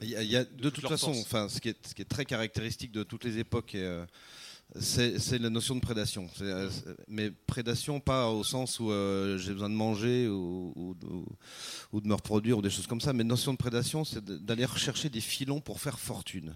[0.00, 1.94] il y a, il y a de, de, toute façon, enfin, ce qui, est, ce
[1.94, 3.74] qui est très caractéristique de toutes les époques.
[3.74, 4.06] Et, euh,
[4.74, 6.28] c'est la notion de prédation.
[6.40, 6.70] Euh,
[7.08, 12.58] mais prédation pas au sens où euh, j'ai besoin de manger ou, de me reproduire
[12.58, 15.80] ou des choses comme ça, mais notion de prédation, c'est d'aller rechercher des filons pour
[15.80, 16.54] faire fortune.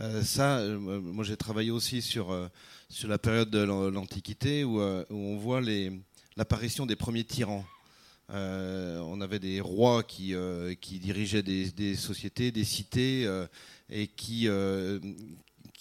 [0.00, 2.50] Euh, ça, moi j'ai travaillé aussi sur,
[2.88, 5.60] sur la période de l'Antiquité où, on voit
[6.36, 7.64] l'apparition des premiers tyrans.
[8.30, 10.34] on avait des rois qui,
[10.80, 13.28] qui dirigeaient des, sociétés, des cités
[13.90, 14.48] et qui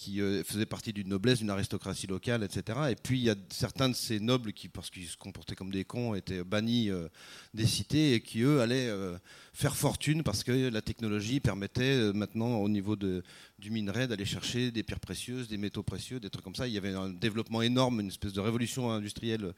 [0.01, 2.79] qui euh, faisaient partie d'une noblesse, d'une aristocratie locale, etc.
[2.89, 5.69] Et puis il y a certains de ces nobles qui, parce qu'ils se comportaient comme
[5.69, 7.07] des cons, étaient bannis euh,
[7.53, 9.15] des cités et qui, eux, allaient euh,
[9.53, 13.21] faire fortune parce que la technologie permettait maintenant, au niveau de,
[13.59, 16.67] du minerai, d'aller chercher des pierres précieuses, des métaux précieux, des trucs comme ça.
[16.67, 19.53] Il y avait un développement énorme, une espèce de révolution industrielle.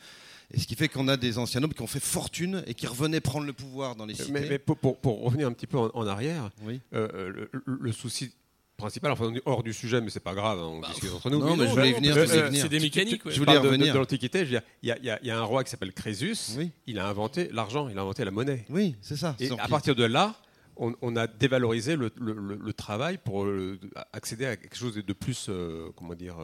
[0.52, 2.86] Et ce qui fait qu'on a des anciens nobles qui ont fait fortune et qui
[2.86, 4.34] revenaient prendre le pouvoir dans les cités.
[4.34, 6.82] Mais, mais pour, pour, pour, revenir un petit peu en, en arrière, oui.
[6.92, 8.34] le, le souci
[8.78, 9.12] principal.
[9.12, 11.40] Enfin, hors du sujet, mais c'est pas grave, hein, on bah, discute entre nous.
[11.40, 12.18] Non, mais, mais je voulais y venir.
[12.18, 13.26] Euh, c'est des mécaniques.
[13.26, 13.32] Ouais.
[13.32, 13.88] Je voulais revenir.
[13.88, 16.38] De, de l'Antiquité, il y, y, y, a un roi qui s'appelle Crésus.
[16.58, 16.72] Oui.
[16.88, 18.66] Il a inventé l'argent, il a inventé la monnaie.
[18.70, 19.36] Oui, c'est ça.
[19.40, 20.36] Et à partir de là,
[20.76, 23.80] on, on a dévalorisé le, le, le, le travail pour euh,
[24.12, 26.36] accéder à quelque chose de plus, euh, comment dire.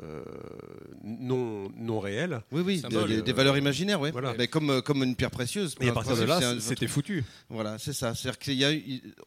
[0.00, 0.22] Euh,
[1.04, 2.40] non, non réel.
[2.50, 4.10] Oui, oui, des, des, valeurs imaginaires, oui.
[4.10, 4.34] Voilà.
[4.38, 5.74] Mais comme, comme une pierre précieuse.
[5.80, 7.24] Et à partir de là, c'était foutu.
[7.50, 8.14] Voilà, c'est ça.
[8.14, 8.72] C'est-à-dire qu'il y a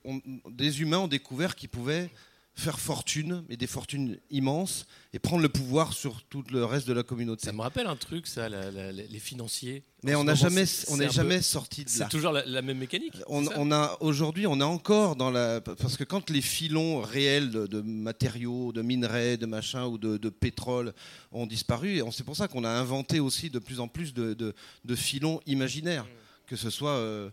[0.03, 2.09] on, des humains ont découvert qu'ils pouvaient
[2.55, 6.93] faire fortune, et des fortunes immenses, et prendre le pouvoir sur tout le reste de
[6.93, 7.45] la communauté.
[7.45, 9.83] Ça me rappelle un truc, ça, la, la, les financiers.
[10.03, 11.95] Mais on n'a jamais, on n'est jamais peu, sorti de là.
[11.95, 13.13] C'est toujours la, la, même mécanique.
[13.27, 17.51] On, on a aujourd'hui, on est encore dans la, parce que quand les filons réels
[17.51, 20.93] de, de matériaux, de minerais, de machins ou de, de pétrole
[21.33, 24.95] ont disparu, c'est pour ça qu'on a inventé aussi de plus en plus de, de
[24.95, 26.47] filons imaginaires, mmh.
[26.47, 27.29] que ce soit euh,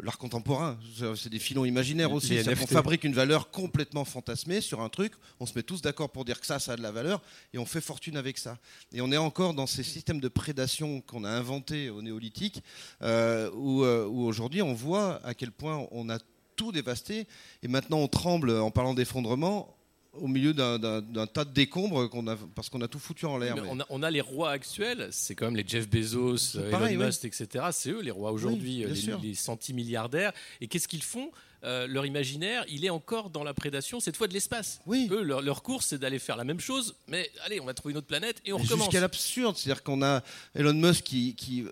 [0.00, 0.78] l'art contemporain.
[1.16, 2.38] C'est des filons imaginaires aussi.
[2.48, 6.24] On fabrique une valeur complètement fantasmée sur un truc, on se met tous d'accord pour
[6.24, 8.58] dire que ça, ça a de la valeur, et on fait fortune avec ça.
[8.92, 12.62] Et on est encore dans ces systèmes de prédation qu'on a inventés au néolithique,
[13.02, 16.18] euh, où, euh, où aujourd'hui on voit à quel point on a
[16.56, 17.26] tout dévasté,
[17.62, 19.76] et maintenant on tremble en parlant d'effondrement
[20.20, 23.56] au milieu d'un tas de décombres qu'on a, parce qu'on a tout foutu en l'air.
[23.56, 23.68] Mais...
[23.68, 27.24] On, on, a les rois actuels, c'est quand même les Jeff Bezos, pareil, Elon Musk,
[27.24, 27.66] etc.
[27.72, 30.32] C'est eux les rois aujourd'hui, oui, les, les centimilliardaires.
[30.60, 31.30] Et qu'est-ce qu'ils font
[31.64, 34.82] euh, leur imaginaire, il est encore dans la prédation, cette fois de l'espace.
[34.84, 35.08] Oui.
[35.10, 37.92] Eux, leur, leur course, c'est d'aller faire la même chose, mais allez, on va trouver
[37.92, 38.86] une autre planète et on mais recommence.
[38.86, 40.22] Jusqu'à l'absurde, c'est-à-dire qu'on a
[40.54, 41.64] Elon Musk qui, qui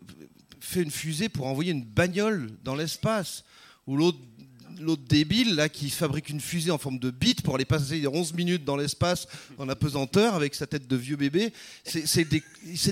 [0.60, 3.44] fait une fusée pour envoyer une bagnole dans l'espace,
[3.86, 4.18] ou l'autre
[4.80, 8.34] l'autre débile là qui fabrique une fusée en forme de bite pour aller passer 11
[8.34, 9.26] minutes dans l'espace
[9.58, 11.52] en apesanteur avec sa tête de vieux bébé.
[11.84, 12.42] C'est des,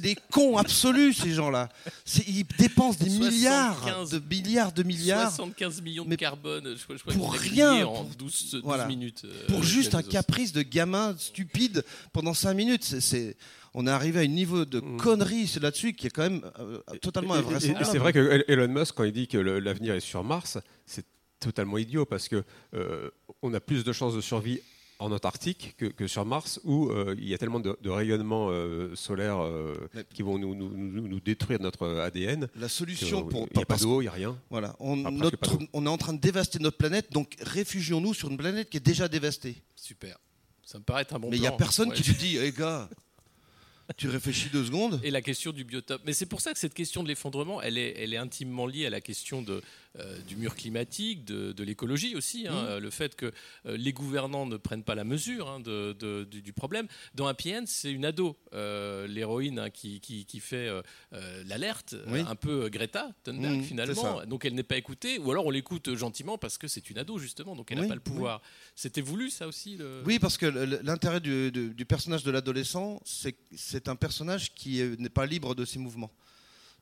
[0.01, 1.69] des cons absolus ces gens-là.
[2.27, 5.31] Ils dépensent des milliards de milliards de milliards.
[5.31, 8.87] 75 millions de carbone je, je pour rien en 12, 12 voilà.
[8.87, 9.23] minutes.
[9.25, 12.85] Euh, pour juste un caprice de gamin stupide pendant 5 minutes.
[13.01, 13.37] C'est
[13.75, 14.97] on est arrivé à un niveau de mmh.
[14.97, 17.87] connerie là-dessus qui est quand même euh, totalement invraisemblable.
[17.87, 21.05] C'est vrai que Elon Musk, quand il dit que l'avenir est sur Mars, c'est
[21.41, 22.45] totalement idiot parce que
[23.43, 24.61] on a plus de chances de survie
[25.01, 29.43] en Antarctique que, sur Mars, où euh, il y a tellement de, rayonnements euh, solaires
[29.43, 29.75] euh,
[30.13, 32.49] qui vont nous, nous, détruire notre ADN.
[32.55, 33.49] La solution pour.
[33.51, 34.39] Il n'y a pas d'eau, il n'y a rien.
[34.51, 34.77] Voilà.
[34.79, 35.03] On,
[35.73, 38.85] on, est en train de dévaster notre planète, donc réfugions-nous sur une planète qui est
[38.85, 39.57] déjà dévastée.
[39.75, 40.19] Super.
[40.63, 42.89] Ça me paraît un bon Mais il n'y a personne qui te dit, hé gars,
[43.97, 45.01] tu réfléchis deux secondes.
[45.03, 46.03] Et la question du biotope.
[46.05, 48.87] Mais c'est pour ça que cette question de l'effondrement, elle est, elle est intimement liée
[48.87, 49.61] à la question de, euh,
[50.27, 52.47] du mur climatique, de, l'écologie aussi.
[52.47, 52.77] Hein.
[52.77, 52.79] mmh.
[52.79, 53.33] Le fait que
[53.67, 56.87] euh, les gouvernants ne prennent pas la mesure hein, de, du, problème.
[57.15, 60.69] Dans Happy End, c'est une ado, euh, l'héroïne hein, qui, qui, qui, fait
[61.47, 64.25] l'alerte, un peu Greta Thunberg mmh, finalement.
[64.27, 67.19] Donc elle n'est pas écoutée, ou alors on l'écoute gentiment parce que c'est une ado
[67.19, 68.43] justement, donc elle n'a pas le pouvoir.
[68.75, 73.97] C'était voulu ça aussi Oui, parce que l'intérêt du, du, personnage de l'adolescent, c'est un
[73.97, 76.13] personnage qui n'est pas libre de ses mouvements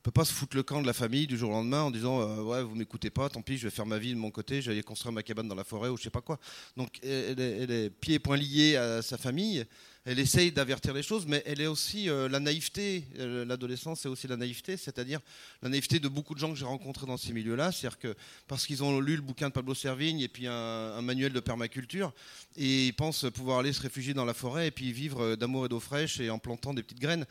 [0.09, 2.23] peut pas se foutre le camp de la famille du jour au lendemain en disant
[2.23, 4.63] euh, ouais vous m'écoutez pas tant pis je vais faire ma vie de mon côté
[4.63, 6.39] je vais aller construire ma cabane dans la forêt ou je sais pas quoi.
[6.79, 9.67] Donc elle est, elle est pieds et poings liés à sa famille
[10.11, 13.05] elle essaye d'avertir les choses, mais elle est aussi euh, la naïveté.
[13.19, 15.21] Euh, l'adolescence, c'est aussi la naïveté, c'est-à-dire
[15.61, 17.73] la naïveté de beaucoup de gens que j'ai rencontrés dans ces milieux-là.
[17.73, 18.17] C'est-à-dire que
[18.47, 22.15] parce qu'ils ont lu le bouquin de Pablo Servigne et puis un, manuel de permaculture,
[22.57, 25.67] et ils pensent pouvoir aller se réfugier dans la forêt et puis vivre euh, d'amour
[25.67, 27.27] et d'eau fraîche et en plantant des petites graines.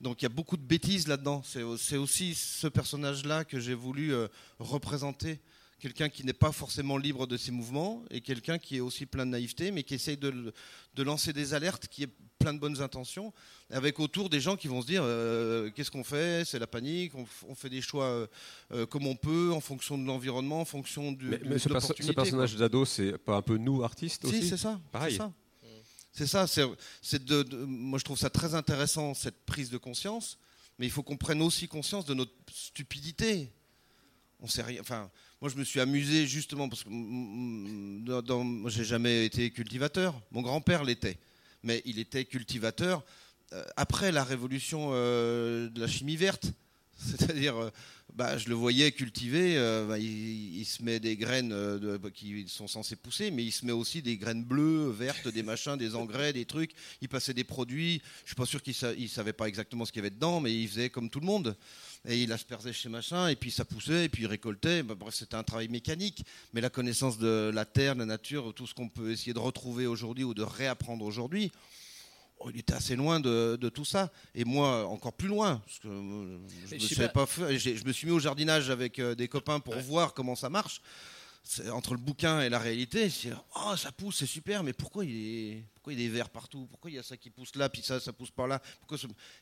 [0.00, 1.42] Donc il y a beaucoup de bêtises là-dedans.
[1.44, 4.14] C'est aussi ce personnage-là que j'ai voulu
[4.58, 5.38] représenter
[5.82, 9.26] quelqu'un qui n'est pas forcément libre de ses mouvements et quelqu'un qui est aussi plein
[9.26, 10.52] de naïveté, mais qui essaye de,
[10.96, 13.32] lancer des alertes, qui est plein de bonnes intentions,
[13.68, 16.44] avec autour des gens qui vont se dire euh, qu'est-ce qu'on fait?
[16.44, 18.26] C'est la panique, on, fait des choix euh,
[18.70, 21.26] euh, comme on peut, en fonction de l'environnement, en fonction du.
[21.26, 21.68] Mais, mais ce,
[22.12, 24.42] personnage d'ado, c'est pas un peu nous, artistes aussi?
[24.42, 24.80] Si, c'est ça.
[24.92, 25.18] Pareil.
[26.12, 26.46] C'est ça.
[26.46, 30.38] C'est de, moi, je trouve ça très intéressant, cette prise de conscience,
[30.78, 33.50] mais il faut qu'on prenne aussi conscience de notre stupidité.
[34.38, 34.80] On sait rien.
[34.80, 35.10] Enfin,
[35.42, 40.14] moi, je me suis amusé justement parce que moi, j'ai jamais été cultivateur.
[40.30, 41.18] Mon grand-père l'était,
[41.64, 43.04] mais il était cultivateur
[43.52, 46.52] euh, après la révolution euh, de la chimie verte.
[46.96, 47.70] C'est-à-dire, euh,
[48.14, 49.56] bah, je le voyais cultiver,
[49.88, 51.54] bah, il, se met des graines
[51.98, 55.42] bah, qui sont censées pousser, mais il se met aussi des graines bleues, vertes, des
[55.42, 56.72] machins, des engrais, des trucs.
[57.00, 58.02] Il passait des produits.
[58.24, 60.54] Je suis pas sûr qu'il ne savait pas exactement ce qu'il y avait dedans, mais
[60.54, 61.56] il faisait comme tout le monde
[62.04, 64.82] et il aspergeait chez machin, et puis ça poussait, et puis il récoltait.
[64.82, 66.24] Bah, bref, c'était un travail mécanique.
[66.52, 69.38] Mais la connaissance de la terre, de la nature, tout ce qu'on peut essayer de
[69.38, 71.52] retrouver aujourd'hui ou de réapprendre aujourd'hui,
[72.50, 74.10] il était assez loin de, tout ça.
[74.34, 75.60] Et moi, encore plus loin.
[75.64, 76.38] Parce que euh,
[76.70, 77.26] je, me pas...
[77.26, 80.80] je me suis mis au jardinage avec euh, des copains pour voir comment ça marche
[81.72, 85.10] entre le bouquin et la réalité, c'est oh ça pousse, c'est super, mais pourquoi il
[85.10, 86.66] est pourquoi il est vert partout?
[86.70, 88.62] Pourquoi il y a ça qui pousse là, puis ça ça pousse par là?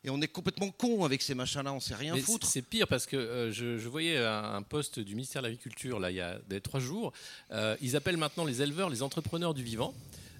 [0.02, 2.46] Et on est complètement con avec ces machins-là, on sait rien foutre.
[2.46, 6.16] C'est pire parce que euh, je, voyais un, poste du ministère de l'Agriculture là il
[6.16, 7.12] y a des trois jours.
[7.50, 9.94] Euh, ils appellent maintenant les éleveurs les entrepreneurs du vivant.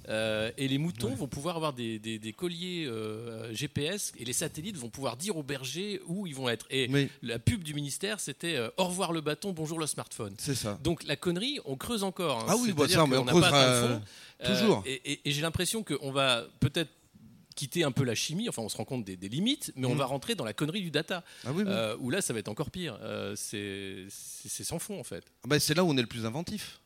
[0.08, 4.88] Euh, et les moutons vont pouvoir avoir des, colliers euh, GPS et les satellites vont
[4.88, 6.66] pouvoir dire aux bergers où ils vont être.
[6.70, 10.34] Et la pub du ministère, c'était euh, au revoir le bâton, bonjour le smartphone.
[10.38, 10.78] C'est ça.
[10.82, 12.40] Donc la connerie, on creuse encore.
[12.40, 12.46] Hein.
[12.48, 14.00] Ah oui, bah ça, mais on, creusera
[14.44, 14.82] toujours.
[14.86, 16.90] et, j'ai l'impression qu'on va peut-être
[17.54, 19.98] quitter un peu la chimie, enfin on se rend compte des, limites, mais on mm.
[19.98, 21.50] va rentrer dans la connerie du data, ah
[21.98, 22.98] où là ça va être encore pire.
[23.36, 25.24] c'est sans fond en fait.
[25.44, 26.80] Ah bah, c'est là où on est le plus inventif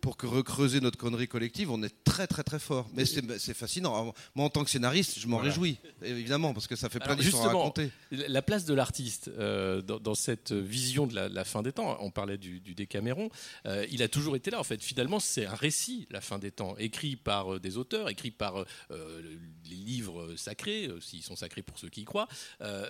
[0.00, 2.88] pour que recreuser notre connerie collective, on est très très très fort.
[2.94, 4.14] Mais c'est fascinant.
[4.34, 7.44] Moi, en tant que scénariste, je m'en réjouis, évidemment, parce que ça fait plein d'histoires
[7.44, 7.90] à raconter.
[8.10, 12.38] La place de l'artiste euh, dans, cette vision de la, fin des temps, on parlait
[12.38, 13.30] du, Décaméron,
[13.66, 14.60] euh, il a toujours été là.
[14.60, 18.08] En fait, finalement, c'est un récit, la fin des temps, écrit par euh, des auteurs,
[18.08, 22.28] écrit par les livres sacrés, s'ils sont sacrés pour ceux qui y croient.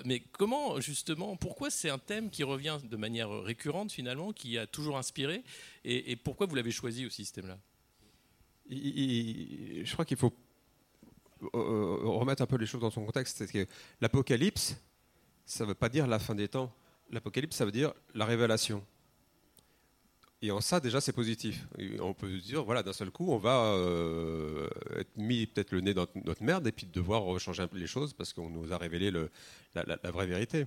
[0.04, 4.66] mais comment, justement, pourquoi c'est un thème qui revient de manière récurrente, finalement, qui a
[4.66, 5.42] toujours inspiré
[5.88, 7.58] et, pourquoi vous l'avez choisi aussi, ce thème-là
[8.68, 10.34] Je crois qu'il faut
[11.42, 13.42] euh, euh, remettre un peu les choses dans son contexte.
[14.00, 14.76] L'apocalypse,
[15.46, 16.72] ça ne veut pas dire la fin des temps.
[17.10, 18.84] L'apocalypse, ça veut dire la révélation.
[20.42, 21.66] Et en ça, déjà, c'est positif.
[22.00, 25.80] on peut se dire, voilà, d'un seul coup, on va euh, être mis peut-être le
[25.80, 28.72] nez dans notre merde et puis devoir changer un peu les choses parce qu'on nous
[28.72, 29.10] a révélé
[29.74, 30.66] la, vraie vérité.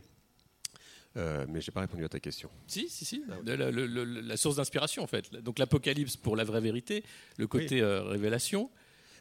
[1.18, 2.50] Euh, mais j'ai pas répondu à ta question.
[2.68, 3.24] Si, si, si.
[3.44, 5.34] La, source d'inspiration, en fait.
[5.34, 7.04] Donc l'Apocalypse pour la vraie vérité,
[7.38, 8.70] le côté euh, révélation.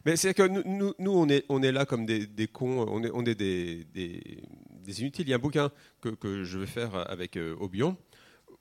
[0.05, 3.03] Mais c'est que nous, nous, on, est, on est là comme des, des cons, on
[3.03, 5.27] est, on est des, des, inutiles.
[5.27, 7.97] Il y a un bouquin que, que je vais faire avec euh, Obion,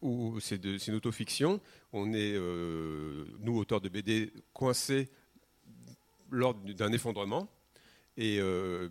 [0.03, 1.61] où c'est une autofiction.
[1.93, 5.09] On est, euh, nous, auteurs de BD, coincés
[6.31, 7.49] lors d'un effondrement.
[8.17, 8.39] Et,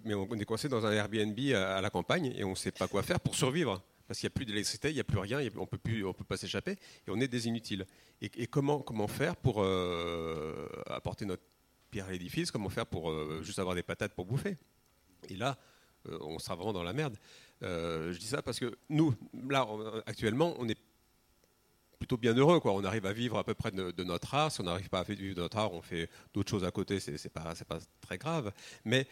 [0.05, 2.71] mais on est coincé dans un Airbnb à, à la campagne et on ne sait
[2.71, 5.19] pas quoi faire pour survivre parce qu'il n'y a plus d'électricité, il n'y a plus
[5.19, 7.85] rien, on on peut pas s'échapper, et on est des inutiles.
[8.23, 11.43] Et, comment, faire pour euh, apporter notre
[11.91, 14.57] pierre à l'édifice Comment faire pour euh, juste avoir des patates pour bouffer?
[15.29, 15.59] Et là,
[16.07, 17.17] euh, on sera vraiment dans la merde.
[17.61, 19.13] je dis ça parce que nous,
[19.47, 19.67] là,
[20.07, 20.79] actuellement, on est
[21.99, 22.59] plutôt bien heureux.
[22.59, 22.73] Quoi.
[22.73, 24.51] On arrive à vivre à peu près de, notre art.
[24.51, 26.99] Si on n'arrive pas à vivre de notre art, on fait d'autres choses à côté,
[26.99, 27.53] c'est, n'est pas
[28.01, 28.51] très grave.
[28.85, 29.05] Mais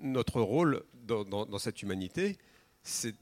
[0.00, 2.36] notre rôle dans, cette humanité,
[2.82, 3.14] c'est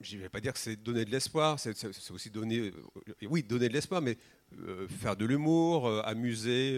[0.00, 1.74] je ne vais pas dire que c'est donner de l'espoir, c'est,
[2.10, 4.18] aussi donner, euh, oui, donner de l'espoir, mais
[4.58, 6.76] euh, faire de l'humour, euh, amuser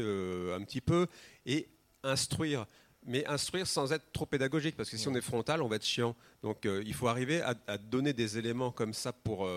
[0.55, 1.07] un petit peu
[1.47, 1.69] et
[2.03, 2.67] instruire.
[3.07, 5.85] Mais instruire sans être trop pédagogique, parce que si on est frontal, on va être
[5.85, 6.15] chiant.
[6.43, 9.49] Donc il faut arriver à, à, donner des éléments comme ça pour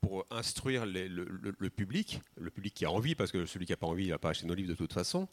[0.00, 3.86] pour instruire le, public, le public qui a envie, parce que celui qui n'a pas
[3.86, 5.28] envie, il va pas acheter nos livres de toute façon,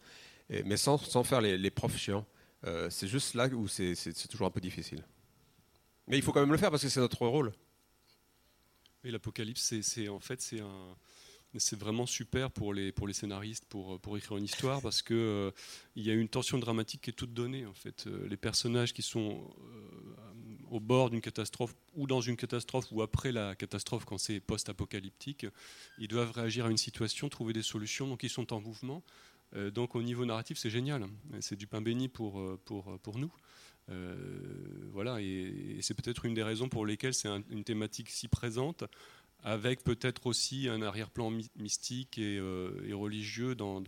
[0.50, 2.26] mais sans, faire les, profs chiants.
[2.90, 5.04] C'est juste là où c'est toujours un peu difficile.
[6.08, 7.54] Mais il faut quand même le faire parce que c'est notre rôle.
[9.04, 10.42] Et l'Apocalypse, c'est en fait
[11.60, 15.52] c'est vraiment super pour les, scénaristes pour, écrire une histoire parce qu'il euh,
[15.96, 17.66] y a une tension dramatique qui est toute donnée.
[17.66, 18.06] En fait.
[18.08, 19.50] Euh, les personnages qui sont
[20.70, 25.46] au bord d'une catastrophe ou dans une catastrophe ou après la catastrophe quand c'est post-apocalyptique,
[25.98, 29.04] ils doivent réagir à une situation, trouver des solutions, donc ils sont en mouvement.
[29.56, 31.06] Euh, donc au niveau narratif, c'est génial.
[31.40, 33.32] C'est du pain béni euh, pour nous.
[33.90, 34.16] Euh,
[34.92, 38.84] voilà, et, c'est peut-être une des raisons pour lesquelles c'est une thématique si présente,
[39.44, 42.40] avec peut-être aussi un arrière-plan mystique et,
[42.92, 43.84] religieux dans,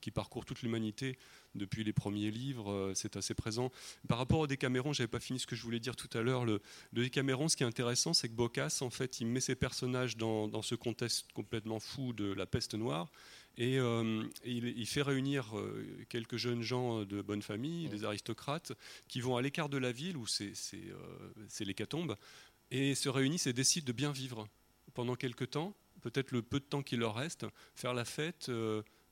[0.00, 1.18] qui, parcourt toute l'humanité
[1.54, 3.72] depuis les premiers livres, euh, c'est assez présent.
[4.08, 6.44] Par rapport au Décaméron, j'avais pas fini ce que je voulais dire tout à l'heure.
[6.44, 6.60] Le,
[6.92, 10.62] Décaméron, ce qui est intéressant, c'est que Bocas, en fait, il met ses personnages dans,
[10.62, 13.10] ce contexte complètement fou de la peste noire.
[13.56, 18.72] Et, euh, il, fait réunir euh, quelques jeunes gens de bonne famille, des aristocrates,
[19.08, 20.54] qui vont à l'écart de la ville, où c'est
[21.60, 22.16] l'hécatombe,
[22.70, 24.48] et se réunissent et décident de bien vivre
[24.94, 28.50] pendant quelques temps, peut-être le peu de temps qu'il leur reste, faire la fête,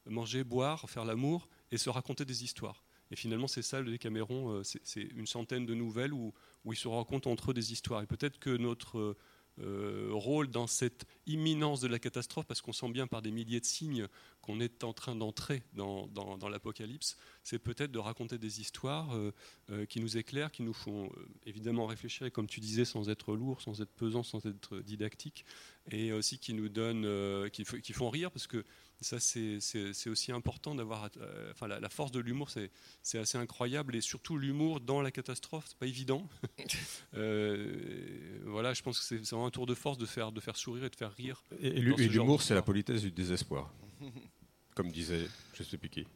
[0.07, 2.83] manger, boire, faire l'amour, et se raconter des histoires.
[3.11, 6.33] Et finalement, c'est ça le Décaméron, euh, c'est une centaine de nouvelles où,
[6.65, 8.03] où, ils se racontent entre eux des histoires.
[8.03, 9.17] Et peut-être que notre
[9.61, 13.61] euh, rôle dans cette imminence de la catastrophe, parce qu'on sent bien par des milliers
[13.61, 14.07] de signes
[14.41, 16.09] qu'on est en train d'entrer dans,
[16.51, 21.11] l'apocalypse, c'est peut-être de raconter des histoires euh, qui nous éclairent, qui nous font
[21.45, 25.45] évidemment réfléchir, et comme tu disais, sans être lourd, sans être pesant, sans être didactique,
[25.91, 28.65] et aussi qui nous donnent, qui font rire, parce que
[29.01, 31.09] ça, c'est aussi important d'avoir.
[31.19, 33.95] Euh, enfin, la, force de l'humour, c'est assez incroyable.
[33.95, 36.29] Et surtout, l'humour dans la catastrophe, c'est pas évident.
[37.15, 40.57] euh, voilà, je pense que c'est vraiment un tour de force de faire, de faire
[40.57, 41.43] sourire et de faire rire.
[41.61, 43.73] Et, et l'humour, c'est la politesse du désespoir.
[44.79, 46.07] Comme disait, je sais plus qui.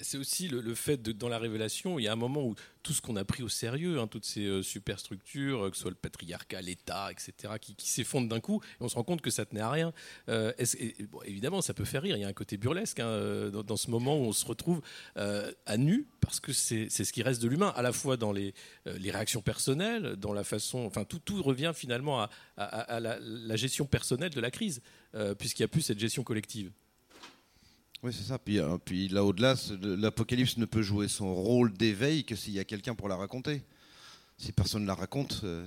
[0.00, 2.94] C'est aussi le, fait de, dans la révélation, il y a un moment où tout
[2.94, 5.90] ce qu'on a pris au sérieux, hein, toutes ces euh, superstructures, euh, que ce soit
[5.90, 9.44] le patriarcat, l'État, etc., qui, s'effondrent d'un coup, et on se rend compte que ça
[9.44, 9.92] tenait à rien.
[10.30, 10.50] Euh,
[11.26, 14.16] évidemment, ça peut faire rire, il y a un côté burlesque hein, dans, ce moment
[14.16, 14.80] où on se retrouve
[15.14, 18.54] à nu, parce que c'est ce qui reste de l'humain, à la fois dans les,
[18.86, 20.86] réactions personnelles, dans la façon.
[20.86, 24.80] Enfin, tout, tout revient finalement à, la, gestion personnelle de la crise,
[25.38, 26.72] puisqu'il n'y a plus cette gestion collective.
[28.04, 28.38] Oui, c'est ça.
[28.38, 32.58] Puis, euh, puis là, au-delà, l'Apocalypse ne peut jouer son rôle d'éveil que s'il y
[32.58, 33.62] a quelqu'un pour la raconter.
[34.36, 35.66] Si personne ne la raconte, euh,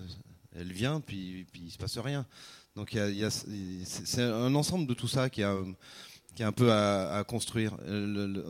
[0.56, 2.28] elle vient, puis, il ne se passe rien.
[2.76, 2.95] Donc
[3.86, 5.58] c'est un ensemble de tout ça qui, a,
[6.36, 7.76] qui est un peu à, construire.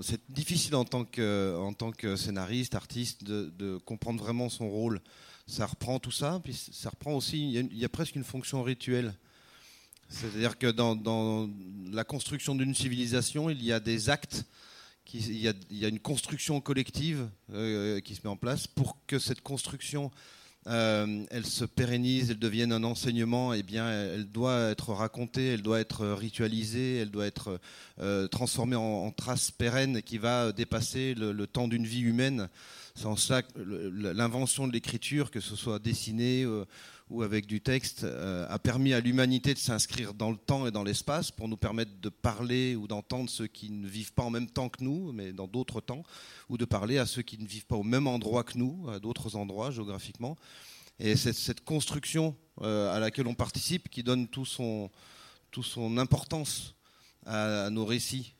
[0.02, 5.00] C'est difficile en tant, que, tant que scénariste, artiste, de, comprendre vraiment son rôle.
[5.46, 9.14] Ça reprend tout ça, puis ça reprend aussi, il y a presque une fonction rituelle.
[10.10, 11.50] C'est-à-dire que dans,
[11.92, 14.46] la construction d'une civilisation, il y a des actes,
[15.14, 19.42] il, y a, une construction collective euh, qui se met en place pour que cette
[19.42, 20.12] construction
[20.68, 25.62] euh, elle se pérennise, elle devienne un enseignement, eh bien, elle doit être racontée, elle
[25.62, 27.62] doit être ritualisée, elle doit être
[28.02, 32.50] euh, transformée en, trace pérenne qui va dépasser le, temps d'une vie humaine.
[32.96, 36.46] C'est en cela l'invention de l'écriture, que ce soit dessinée
[37.10, 40.72] ou avec du texte euh, a permis à l'humanité de s'inscrire dans le temps et
[40.72, 44.30] dans l'espace pour nous permettre de parler ou d'entendre ceux qui ne vivent pas en
[44.30, 46.04] même temps que nous, mais dans d'autres temps,
[46.50, 49.00] ou de parler à ceux qui ne vivent pas au même endroit que nous, à
[49.00, 50.36] d'autres endroits géographiquement.
[51.00, 54.90] Et c'est cette construction euh, à laquelle on participe qui donne tout son,
[55.52, 56.76] tout son importance
[57.26, 58.34] à, nos récits.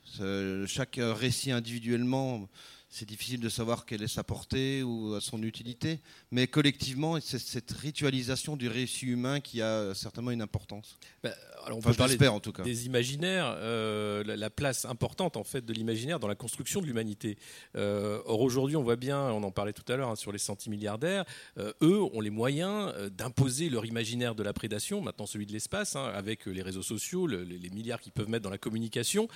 [0.66, 2.48] chaque récit individuellement
[2.90, 6.00] c'est difficile de savoir quelle est sa portée ou son utilité,
[6.32, 10.98] mais collectivement, c'est cette ritualisation du récit humain qui a certainement une importance.
[11.24, 11.32] Bah,
[11.66, 12.64] alors on peut parler en tout cas.
[12.64, 17.38] des imaginaires, euh, la, place importante en fait de l'imaginaire dans la construction de l'humanité.
[17.76, 20.38] Euh, or aujourd'hui, on voit bien, on en parlait tout à l'heure hein, sur les
[20.38, 21.26] centimilliardaires,
[21.58, 25.96] euh, eux ont les moyens d'imposer leur imaginaire de la prédation, maintenant celui de l'espace,
[25.96, 29.28] hein, avec les réseaux sociaux, les milliards qu'ils peuvent mettre dans la communication,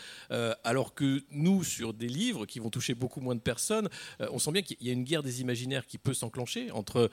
[0.64, 3.90] alors que nous, sur des livres qui vont toucher beaucoup moins de personnes,
[4.20, 7.10] on sent bien qu'il y a une guerre des imaginaires qui peut s'enclencher entre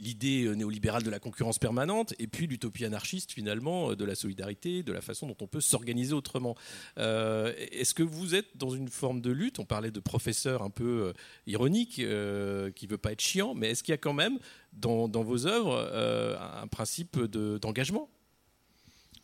[0.00, 4.92] l'idée néolibérale de la concurrence permanente et puis l'utopie anarchiste finalement de la solidarité, de
[4.92, 6.54] la façon dont on peut s'organiser autrement.
[6.98, 9.58] Euh, est-ce que vous êtes dans une forme de lutte?
[9.58, 11.12] On parlait de professeur un peu euh,
[11.46, 14.38] ironique, euh, qui veut pas être chiant, mais est-ce qu'il y a quand même
[14.72, 18.08] dans, vos œuvres un principe d'engagement?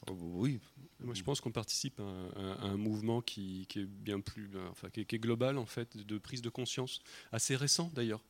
[0.09, 0.59] Oh, Oui,
[1.01, 5.19] moi, je pense qu'on participe à, un mouvement qui, est bien plus, enfin, qui est,
[5.19, 7.01] global en fait, de prise de conscience,
[7.33, 8.23] assez récent d'ailleurs.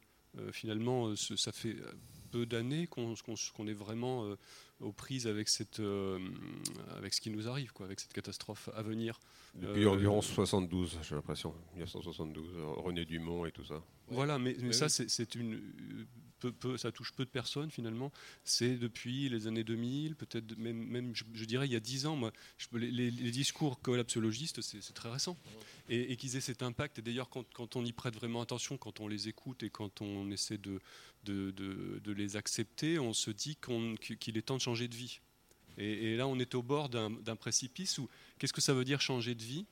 [0.52, 1.76] Finalement, ça fait
[2.30, 3.14] peu d'années qu'on
[3.66, 4.36] est vraiment
[4.80, 6.18] aux prises avec, cette, euh,
[6.96, 9.20] avec ce qui nous arrive, quoi, avec cette catastrophe à venir.
[9.54, 12.46] Depuis euh, environ 72, j'ai l'impression, 1972,
[12.78, 13.82] René Dumont et tout ça.
[14.08, 15.60] Voilà, mais, mais ça, c'est une,
[16.48, 18.10] peu, ça touche peu de personnes finalement.
[18.44, 22.16] C'est depuis les années 2000, peut-être même, même je, dirais il y a 10 ans.
[22.16, 25.36] Moi, je, les, discours collapsologistes, c'est très récent.
[25.88, 29.00] Et, qu'ils aient cet impact, et d'ailleurs quand, quand, on y prête vraiment attention, quand
[29.00, 30.80] on les écoute et quand on essaie de,
[31.24, 33.56] de, de, les accepter, on se dit
[34.18, 35.20] qu'il est temps de changer de vie.
[35.78, 38.08] Et, là, on est au bord d'un précipice où
[38.38, 39.66] qu'est-ce que ça veut dire changer de vie?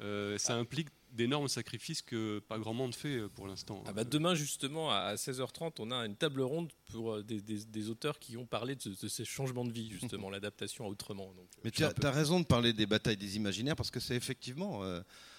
[0.00, 3.84] Euh, Ça implique d'énormes sacrifices que pas grand monde fait euh, pour l'instant.
[3.86, 8.18] Ah bah demain, justement, à 16h30, on a une table ronde pour euh, des, auteurs
[8.18, 11.32] qui ont parlé de, ces changements de vie, justement, l'adaptation à autrement.
[11.36, 14.82] Donc, Mais tu as, raison de parler des batailles des imaginaires, parce que c'est effectivement,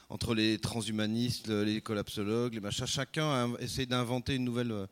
[0.08, 4.88] entre les transhumanistes, les collapsologues, les machins, chacun essaie d'inventer une nouvelle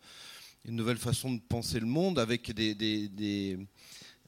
[0.65, 3.09] une nouvelle façon de penser le monde avec des, des,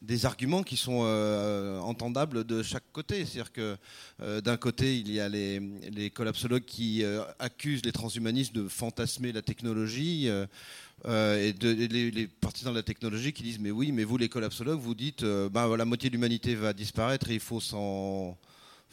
[0.01, 3.25] des, arguments qui sont euh, entendables de chaque côté.
[3.25, 3.77] C'est-à-dire que
[4.21, 9.31] euh, d'un côté, il y a les, collapsologues qui euh, accusent les transhumanistes de fantasmer
[9.31, 10.27] la technologie.
[10.27, 14.29] et, de, les, les, partisans de la technologie qui disent mais oui mais vous les
[14.29, 18.37] collapsologues vous dites ben, la moitié de l'humanité va disparaître et il faut s'en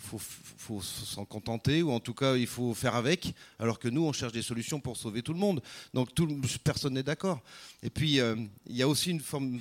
[0.03, 4.05] faut, faut s'en contenter, ou en tout cas, il faut faire avec, alors que nous,
[4.05, 5.63] on cherche des solutions pour sauver tout le monde.
[5.95, 6.29] Donc, tout,
[6.65, 7.41] personne n'est d'accord.
[7.83, 8.37] Et puis, euh,
[8.67, 9.61] il y a aussi une forme,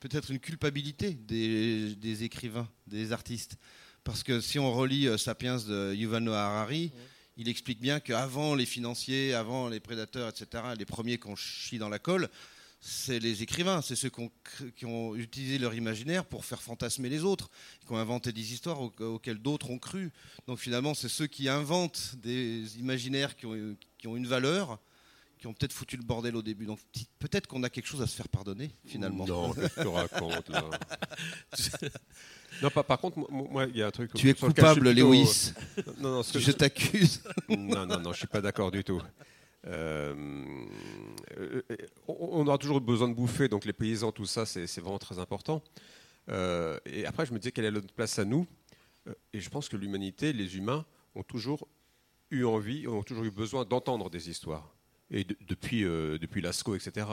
[0.00, 3.56] peut-être une culpabilité des, écrivains, des artistes.
[4.04, 6.92] Parce que si on relit euh, Sapiens de Yuval Noah Harari,
[7.36, 11.88] il explique bien qu'avant les financiers, avant les prédateurs, etc., les premiers qu'on chie dans
[11.88, 12.28] la colle,
[12.80, 14.10] c'est les écrivains, c'est ceux
[14.76, 17.50] qui ont, utilisé leur imaginaire pour faire fantasmer les autres,
[17.84, 20.12] qui ont inventé des histoires auxquelles d'autres ont cru.
[20.46, 24.78] Donc finalement, c'est ceux qui inventent des imaginaires qui ont, une valeur,
[25.38, 26.66] qui ont peut-être foutu le bordel au début.
[26.66, 26.78] Donc
[27.18, 29.26] peut-être qu'on a quelque chose à se faire pardonner, finalement.
[29.26, 30.64] Non, je te raconte là.
[32.62, 34.12] non, par, contre, moi, il y a un truc.
[34.14, 35.52] Tu es coupable, Lewis.
[35.98, 37.24] Non, non, je t'accuse.
[37.48, 39.02] non, non, non, je suis pas d'accord du tout.
[39.66, 40.14] Euh,
[42.06, 45.62] on aura toujours besoin de bouffer, donc les paysans, tout ça, c'est vraiment très important.
[46.30, 48.46] Euh, et après, je me disais quelle est notre place à nous.
[49.08, 50.84] Euh, et je pense que l'humanité, les humains,
[51.14, 51.68] ont toujours
[52.30, 54.74] eu envie, ont toujours eu besoin d'entendre des histoires.
[55.10, 57.06] Et depuis, depuis Lascaux, etc.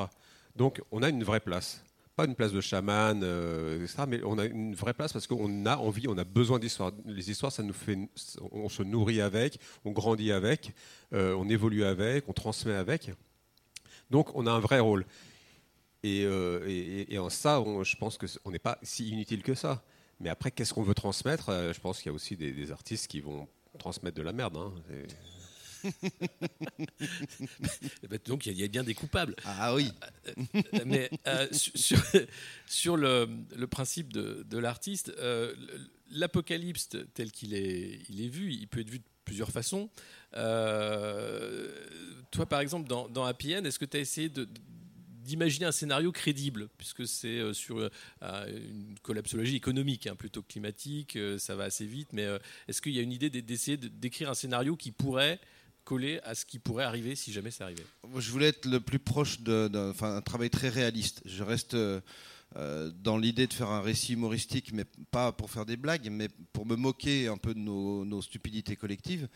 [0.58, 1.86] Donc, on a une vraie place
[2.16, 5.76] pas une place de chaman, euh, mais on a une vraie place parce qu'on a
[5.78, 6.92] envie, on a besoin d'histoires.
[7.06, 7.98] Les histoires, ça nous fait,
[8.52, 10.74] on se nourrit avec, on grandit avec,
[11.14, 13.12] euh, on évolue avec, on transmet avec.
[14.10, 15.06] Donc, on a un vrai rôle.
[16.04, 19.84] Et, euh, en ça, je pense qu'on n'est pas si inutile que ça.
[20.22, 21.52] Mais après, qu'est-ce qu'on veut transmettre?
[21.74, 23.48] Je pense qu'il y a aussi des, artistes qui vont
[23.78, 24.56] transmettre de la merde.
[24.56, 24.74] Hein.
[28.04, 29.36] Eh ben, donc il y, a bien des coupables.
[29.46, 29.92] Ah oui.
[30.28, 32.02] Euh, euh, mais euh, sur,
[32.68, 35.14] sur le, le, principe de, de l'artiste,
[36.12, 39.90] l'apocalypse tel qu'il est, il est vu, il peut être vu de plusieurs façons.
[42.32, 44.48] toi, par exemple, dans, dans Happy End, est-ce que tu as essayé de,
[45.24, 47.90] d'imaginer un scénario crédible, puisque c'est sur
[48.22, 52.28] une collapsologie économique hein, plutôt que climatique, ça va assez vite, mais
[52.68, 55.40] est-ce qu'il y a une idée d'essayer d'écrire un scénario qui pourrait
[55.86, 57.86] coller à ce qui pourrait arriver si jamais ça arrivait
[58.18, 61.22] Je voulais être le plus proche d'un un travail très réaliste.
[61.26, 61.76] Je reste
[62.58, 66.30] euh, dans l'idée de faire un récit humoristique, mais pas pour faire des blagues, mais
[66.54, 69.28] pour me moquer un peu de nos, stupidités collectives.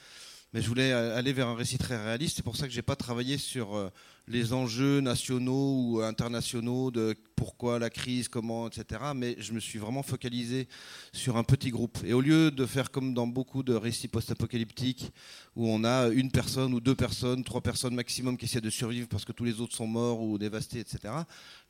[0.53, 2.37] mais je voulais aller vers un récit très réaliste.
[2.37, 3.89] C'est pour ça que j'ai pas travaillé sur euh,
[4.29, 9.01] les enjeux nationaux ou internationaux de pourquoi la crise, comment, etc.
[9.15, 10.67] Mais je me suis vraiment focalisé
[11.11, 11.97] sur un petit groupe.
[12.05, 15.11] Et au lieu de faire comme dans beaucoup de récits post-apocalyptiques,
[15.55, 19.07] où on a une personne ou deux personnes, trois personnes maximum qui essaient de survivre
[19.07, 21.13] parce que tous les autres sont morts ou dévastés, etc.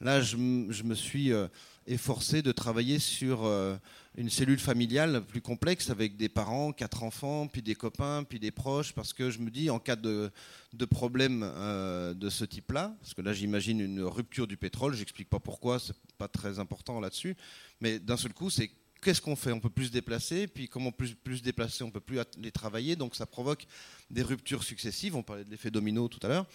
[0.02, 1.48] Là, je, me suis euh,
[1.88, 3.76] efforcé de travailler sur euh,
[4.18, 8.52] une cellule familiale plus complexe avec des parents, quatre enfants, puis des copains, puis des
[8.52, 10.32] proches, parce que je me dis, en cas de,
[10.74, 15.30] de problème euh, de ce type-là, parce que là j'imagine une rupture du pétrole, j'explique
[15.30, 17.38] pas pourquoi, c'est pas très important là-dessus,
[17.80, 18.70] mais d'un seul coup, c'est
[19.02, 19.52] qu'est-ce qu'on fait?
[19.52, 22.96] On peut plus se déplacer, puis comment plus, se déplacer, on peut plus les travailler,
[22.96, 23.66] donc ça provoque
[24.10, 25.16] des ruptures successives.
[25.16, 26.46] On parlait de l'effet domino tout à l'heure.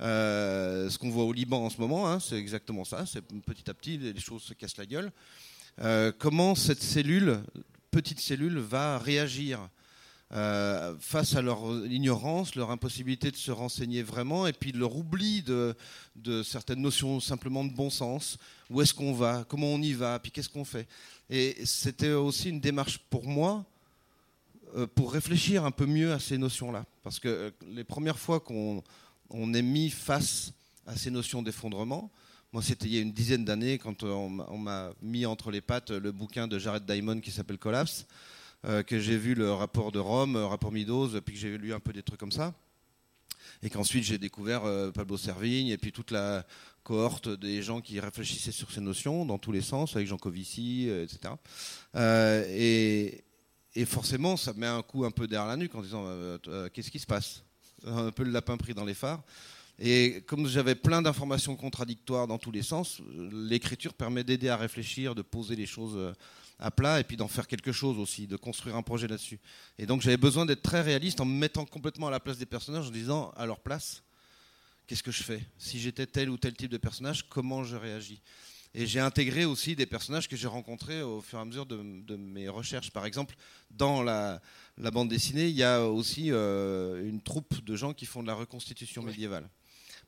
[0.00, 3.06] Euh, ce qu'on voit au Liban en ce moment, hein, c'est exactement ça.
[3.06, 5.12] C'est petit à petit, les choses se cassent la gueule.
[5.80, 7.42] Euh, comment cette cellule,
[7.90, 9.68] petite cellule, va réagir?
[10.34, 15.42] Euh, face à leur ignorance, leur impossibilité de se renseigner vraiment, et puis leur oubli
[15.42, 15.74] de,
[16.42, 18.38] certaines notions simplement de bon sens.
[18.70, 19.44] Où est-ce qu'on va?
[19.48, 20.18] Comment on y va?
[20.18, 20.88] Puis qu'est-ce qu'on fait?
[21.30, 23.64] Et c'était aussi une démarche pour moi
[24.96, 26.84] pour réfléchir un peu mieux à ces notions-là.
[27.04, 28.82] Parce que les premières fois qu'on
[29.30, 30.52] on est mis face
[30.86, 32.10] à ces notions d'effondrement.
[32.52, 35.90] Moi, c'était il y a une dizaine d'années quand on, m'a mis entre les pattes
[35.90, 38.33] le bouquin de Jared Diamond qui s'appelle Collapse, euh,
[38.86, 41.80] que j'ai vu le rapport de Rome, le rapport Meadows, puis que j'ai lu un
[41.80, 42.54] peu des trucs comme ça.
[43.62, 46.46] Et qu'ensuite j'ai découvert euh, Pablo Servigne et puis toute la
[46.82, 50.86] cohorte des gens qui réfléchissaient sur ces notions dans tous les sens, avec Jean Covici,
[50.88, 51.34] euh, etc.
[53.74, 56.06] et, forcément, ça met un coup un peu derrière la nuque en disant
[56.72, 57.42] qu'est-ce qui se passe?
[57.86, 59.22] Un peu le lapin pris dans les phares.
[59.78, 63.00] Et comme j'avais plein d'informations contradictoires dans tous les sens,
[63.32, 66.12] l'écriture permet d'aider à réfléchir, de poser les choses euh,
[66.58, 69.40] à plat et puis d'en faire quelque chose aussi, de construire un projet là-dessus.
[69.78, 72.46] Et donc j'avais besoin d'être très réaliste en me mettant complètement à la place des
[72.46, 74.02] personnages, en disant à leur place,
[74.86, 75.42] qu'est-ce que je fais?
[75.58, 78.20] Si j'étais tel ou tel type de personnage, comment je réagis?
[78.76, 81.76] Et j'ai intégré aussi des personnages que j'ai rencontrés au fur et à mesure de,
[82.16, 82.90] mes recherches.
[82.90, 83.36] Par exemple,
[83.70, 84.40] dans la,
[84.92, 88.34] bande dessinée, il y a aussi euh, une troupe de gens qui font de la
[88.34, 89.48] reconstitution médiévale.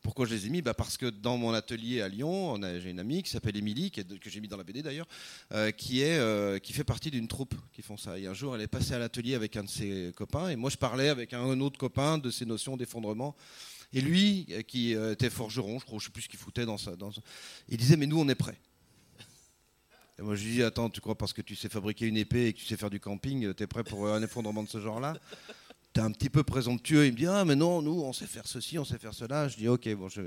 [0.06, 3.00] Pourquoi je les ai mis bah Parce que dans mon atelier à Lyon, j'ai une
[3.00, 5.08] amie qui s'appelle Émilie, que j'ai mis dans la BD d'ailleurs,
[5.52, 8.16] euh, qui, euh, qui fait partie d'une troupe qui font ça.
[8.16, 10.70] Et un jour, elle est passée à l'atelier avec un de ses copains, et moi
[10.70, 13.34] je parlais avec un autre copain de ces notions d'effondrement.
[13.92, 16.78] Et lui, euh, qui était forgeron, je crois, je sais plus ce qu'il foutait dans
[16.78, 16.92] ça,
[17.68, 18.60] il disait mais nous on est prêts.
[20.20, 22.46] Et moi je lui dis attends, tu crois parce que tu sais fabriquer une épée
[22.46, 24.80] et que tu sais faire du camping, tu es prêt pour un effondrement de ce
[24.80, 25.14] genre-là?
[25.96, 27.06] T'es un petit peu présomptueux.
[27.06, 29.48] Il me dit ah mais non, nous on sait faire ceci, on sait faire cela.
[29.48, 30.20] Je dis ok bon je,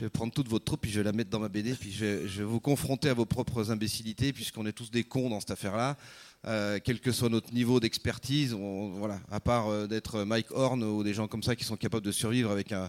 [0.00, 2.06] vais prendre toute votre troupe puis je vais la mettre dans ma BD puis je
[2.06, 5.98] vais, vous confronter à vos propres imbécilités puisqu'on est tous des cons dans cette affaire-là.
[6.46, 11.04] Euh, quel que soit notre niveau d'expertise, voilà, à part euh, d'être Mike Horn ou
[11.04, 12.88] des gens comme ça qui sont capables de survivre avec un,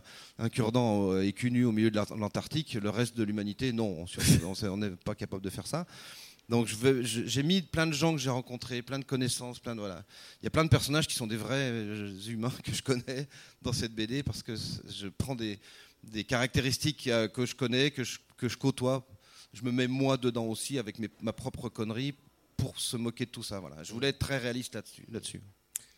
[0.49, 4.05] cure-dent euh, cul nu au milieu de l'Antarctique, le reste de l'humanité, non,
[4.63, 5.85] on n'est pas capable de faire ça.
[6.51, 10.03] Donc j'ai mis plein de gens que j'ai rencontrés, plein de connaissances, plein de voilà.
[10.41, 11.71] Il y a plein de personnages qui sont des vrais
[12.27, 13.29] humains que je connais
[13.61, 15.57] dans cette BD parce que je prends des,
[16.27, 19.07] caractéristiques que je connais, que je, que je côtoie.
[19.53, 22.13] Je me mets moi dedans aussi avec ma propre connerie
[22.57, 23.61] pour se moquer de tout ça.
[23.61, 23.81] Voilà.
[23.83, 25.05] Je voulais être très réaliste là-dessus.
[25.09, 25.41] là-dessus.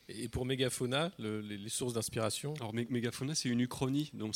[0.10, 4.36] Et pour Mégafauna, les, sources d'inspiration Alors Mégafauna, c'est une uchronie, donc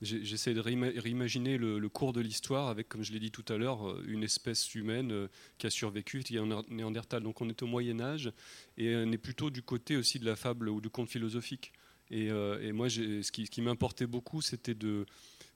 [0.00, 3.88] j'essaie de réimaginer le, cours de l'histoire avec, comme je l'ai dit tout à l'heure,
[3.88, 7.22] euh, une espèce humaine euh, qui a survécu, qui est un néandertal.
[7.22, 8.32] Donc on est au Moyen Âge
[8.76, 11.72] et on est plutôt du côté aussi de la fable ou du conte philosophique.
[12.10, 15.06] Et, euh, moi, ce qui, m'importait beaucoup, c'était de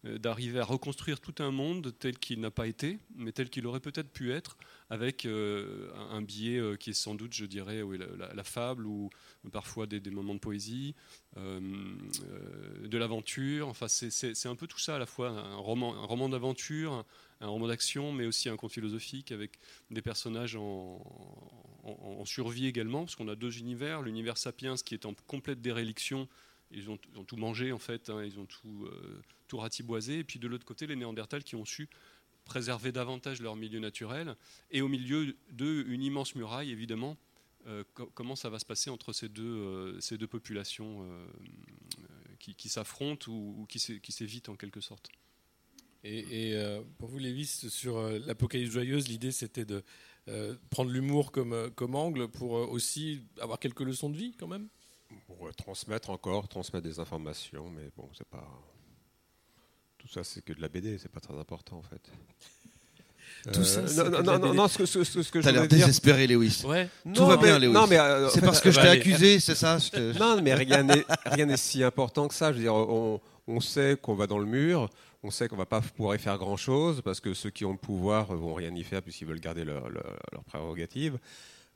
[0.05, 3.81] d'arriver à reconstruire tout un monde tel qu'il n'a pas été, mais tel qu'il aurait
[3.81, 4.57] peut-être pu être,
[4.91, 7.83] avec euh, un biais euh, qui est sans doute, je dirais,
[8.35, 9.11] la, fable ou
[9.53, 10.95] parfois des, moments de poésie,
[11.37, 13.69] de l'aventure.
[13.69, 17.05] Enfin, c'est un peu tout ça à la fois, un roman, un roman d'aventure,
[17.43, 19.59] un roman d'action, mais aussi un conte philosophique avec
[19.91, 21.05] des personnages en,
[22.25, 26.29] survie également, parce qu'on a deux univers, l'univers sapiens qui est en complète déréliction
[26.73, 30.21] ils ont, tout mangé en fait, hein, ils ont tout, euh, tout ratiboisé.
[30.21, 31.89] Et puis de l'autre côté, les Néandertals qui ont su
[32.45, 34.37] préserver davantage leur milieu naturel.
[34.71, 37.17] Et au milieu d'eux, une immense muraille, évidemment.
[37.69, 41.09] Euh, comment ça va se passer entre ces deux, euh, populations
[42.41, 45.11] qui, s'affrontent ou, qui s'évitent en quelque sorte?
[46.03, 46.57] Et,
[46.99, 49.85] pour vous, Lévis, sur l'Apocalypse joyeuse, l'idée c'était de
[50.71, 54.69] prendre l'humour comme angle pour aussi avoir quelques leçons de vie quand même?
[55.57, 58.47] Transmettre encore, transmettre des informations, mais bon, c'est pas.
[59.99, 62.01] Tout ça, c'est que de la BD, c'est pas très important en fait.
[63.53, 65.45] Tout ça, Euh, c'est non, non, non, non, ce que, ce, ce- ce que je
[65.45, 65.79] T'as l'air dire.
[65.79, 66.63] désespéré, Lewis.
[66.65, 66.89] Ouais.
[67.15, 67.73] Tout va mais- bien, Lewis.
[67.73, 69.01] Non, mais euh, C'est parce que je t'ai allez.
[69.01, 72.53] accusé, c'est ça te- Non, mais rien n'est rien n'est si important que ça.
[72.53, 74.89] Je veux dire, on, on sait qu'on va dans le mur,
[75.25, 77.73] on sait qu'on va pas pouvoir y faire grand chose parce que ceux qui ont
[77.73, 81.19] le pouvoir vont rien y faire puisqu'ils veulent garder leur, leur, leur prérogative.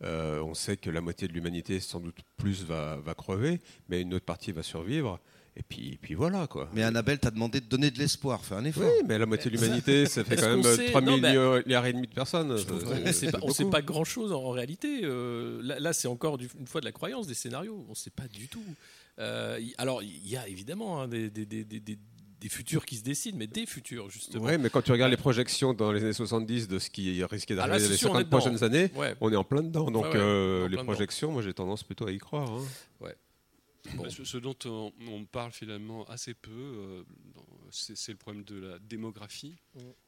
[0.03, 4.03] Euh, on sait que la moitié de l'humanité, sans doute plus, va, va crever, mais
[4.03, 5.19] une autre partie va survivre.
[5.59, 6.69] Et puis, puis voilà quoi.
[6.75, 8.83] Mais Annabelle t'a demandé de donner de l'espoir, fais un effort.
[8.85, 11.31] Oui, mais la moitié de l'humanité, ça fait quand même qu'on sait 3 Non, bah,
[11.65, 12.59] milliards et demi de personnes.
[12.59, 15.01] Je on sait pas, on sait pas grand chose en, en réalité.
[15.05, 17.87] Euh, là, là, c'est encore du- une fois de la croyance, des scénarios.
[17.89, 18.63] On sait pas du tout.
[19.19, 21.99] Euh, y- alors, il y a évidemment hein, des, des- des-
[22.41, 24.45] des- futurs qui se dessinent, mais des futurs justement.
[24.45, 27.55] Ouais, mais quand tu regardes les projections dans les années 70 de ce qui risquait
[27.55, 28.39] Ah, d'arriver dans les sûr, on est 50 dedans.
[28.39, 29.15] prochaines années, Ouais.
[29.21, 29.91] on est en plein dedans.
[29.91, 30.85] Donc Ouais, ouais, euh, les dedans.
[30.85, 32.51] projections, moi j'ai tendance plutôt à y croire.
[32.51, 32.65] hein.
[33.01, 34.03] Bon.
[34.03, 37.03] Bah, ce, ce dont on, on parle finalement assez peu, euh,
[37.71, 39.55] c'est le problème de la démographie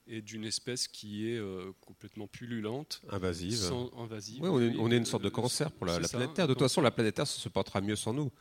[0.09, 3.55] et d'une espèce qui est euh, complètement pullulante, Invasive.
[3.57, 4.43] sans invasive.
[4.43, 6.49] Ouais, on, est, Oui, on est une sorte de cancer pour la, la planète Terre.
[6.49, 8.33] De toute façon, la planète Terre se portera mieux sans nous.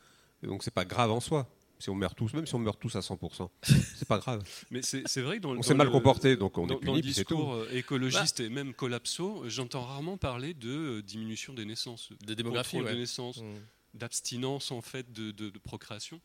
[0.42, 1.48] Donc c'est pas grave en soi.
[1.80, 4.42] Si on meurt tous, même si on meurt tous à 100%, c'est pas grave.
[4.70, 6.84] Mais c'est vrai que dans, On dans s'est mal le- comporté, donc on dans, est
[6.84, 7.36] dans puni, le c'est tout.
[7.36, 12.34] discours euh, écologiste et même collapso, j'entends rarement parler de euh, diminution des naissances, De
[12.34, 12.92] démographie, ouais.
[12.92, 13.54] des naissances, Mm.
[13.94, 16.20] d'abstinence en fait de, de- de procréation.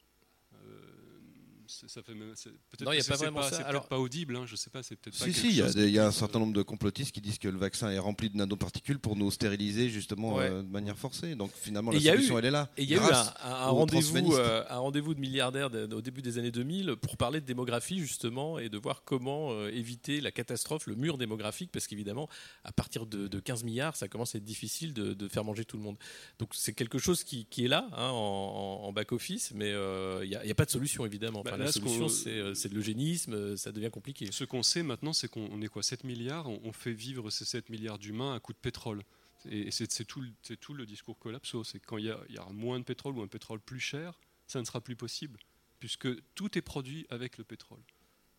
[1.67, 3.43] C'est- ça fait même- c'est- peut-être Non, il y a que pas c'est vraiment pas,
[3.43, 3.49] ça.
[3.51, 5.47] c'est peut-être Alors- pas audible, hein, je sais pas, c'est peut-être pas Si, quelque si,
[5.49, 7.37] il y, a chose des- il y a un certain nombre de complotistes qui disent
[7.39, 10.49] que le vaccin est rempli de nanoparticules pour nous stériliser justement Ouais.
[10.49, 11.35] euh, de manière forcée.
[11.35, 12.69] Donc finalement, Et la il y a solution, eu- elle est là.
[12.77, 16.01] Et il y a eu un, un rendez-vous, euh, un rendez-vous de milliardaires de- au
[16.01, 20.21] début des années 2000 pour parler de démographie justement et de voir comment euh, éviter
[20.21, 22.27] la catastrophe, le mur démographique, parce qu'évidemment,
[22.63, 25.65] à partir de, de 15 milliards, ça commence à être difficile de, de faire manger
[25.65, 25.97] tout le monde.
[26.39, 30.29] Donc c'est quelque chose qui, qui est là hein, en, en back-office, mais euh, il
[30.29, 31.39] n'y a, pas de solution évidemment.
[31.41, 33.89] Enfin, Bah, la là, ce qu'on- solution, c'est euh, c'est de l'eugénisme, euh, ça devient
[33.91, 34.31] compliqué.
[34.31, 37.29] Ce qu'on sait maintenant, c'est qu'on on est quoi 7 milliards, on, on fait vivre
[37.29, 39.03] ces 7 milliards d'humains à coup de pétrole.
[39.49, 41.63] Et c'est tout, le- c'est tout le discours collapso.
[41.65, 43.79] C'est quand il y, a, il y aura moins de pétrole ou un pétrole plus
[43.81, 45.37] cher, ça ne sera plus possible,
[45.79, 47.81] puisque tout est produit avec le pétrole.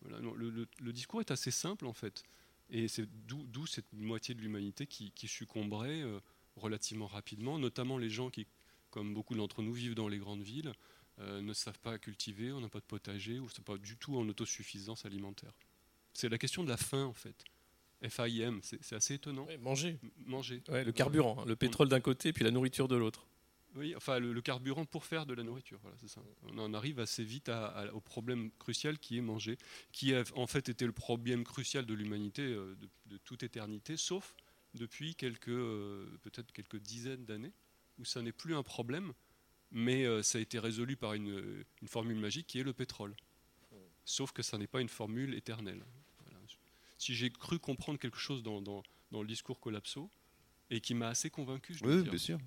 [0.01, 2.22] Voilà, non, le, le- le discours est assez simple en fait.
[2.70, 6.20] Et c'est d'où d'où cette moitié de l'humanité qui, qui succomberait euh,
[6.57, 8.47] relativement rapidement, notamment les gens qui,
[8.91, 10.72] comme beaucoup d'entre nous, vivent dans les grandes villes,
[11.20, 13.96] euh, ne savent pas cultiver, on n'a pas de potager, ou ne sont pas du
[13.96, 15.52] tout en autosuffisance alimentaire.
[16.12, 17.44] C'est la question de la faim en fait.
[18.02, 19.46] FAIM, c'est c'est assez étonnant.
[19.46, 20.62] Ouais, manger, M- Manger.
[20.68, 23.26] Ouais, le carburant, hein, le pétrole d'un côté, puis la nourriture de l'autre.
[23.76, 25.78] Oui, enfin le, le carburant pour faire de la nourriture.
[25.82, 26.20] Voilà, c'est ça.
[26.42, 29.56] On en arrive assez vite à- à- au problème crucial qui est manger,
[29.90, 33.96] qui a en fait été le problème crucial de l'humanité euh, de, de toute éternité,
[33.96, 34.34] sauf
[34.74, 37.52] depuis quelques euh, peut-être quelques dizaines d'années
[37.98, 39.12] où ça n'est plus un problème,
[39.70, 43.14] mais euh, ça a été résolu par une, une formule magique qui est le pétrole.
[44.06, 45.82] Sauf que ça n'est pas une formule éternelle.
[46.24, 46.38] Voilà.
[46.98, 50.10] Si j'ai cru comprendre quelque chose dans, dans- dans le discours collapso
[50.70, 52.38] et qui m'a assez convaincu, je dois Oui, dire, bien sûr.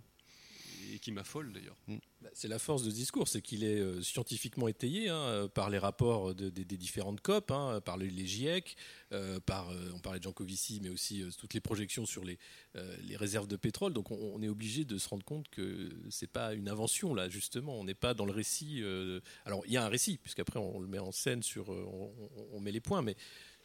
[0.94, 1.76] Et qui m'affole d'ailleurs.
[2.22, 5.48] Bah, C'est la force de ce discours, c'est qu'il est euh, scientifiquement étayé hein, euh,
[5.48, 8.76] par les rapports de- des- des différentes COP, hein, par les, les GIEC,
[9.14, 12.38] euh, par, on parlait de Jean Covici, mais aussi euh, toutes les projections sur les,
[12.76, 13.94] euh, les réserves de pétrole.
[13.94, 17.30] Donc on, on est obligé de se rendre compte que c'est pas une invention là,
[17.30, 17.80] justement.
[17.80, 18.82] On n'est pas dans le récit.
[18.82, 22.12] euh, alors il y a un récit, puisqu'après on le met en scène sur, on,
[22.38, 23.16] on- on met les points, mais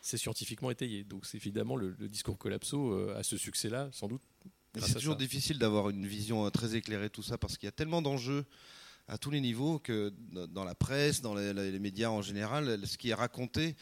[0.00, 1.04] c'est scientifiquement étayé.
[1.04, 4.22] Donc c'est évidemment le, le discours collapso euh, a ce succès-là, sans doute.
[4.74, 5.18] Grâce C'est toujours ça.
[5.18, 8.00] difficile d'avoir une vision euh, très éclairée de tout ça parce qu'il y a tellement
[8.02, 8.44] d'enjeux
[9.08, 10.12] à tous les niveaux que
[10.50, 13.76] dans la presse, dans les, les médias en général, ce qui est raconté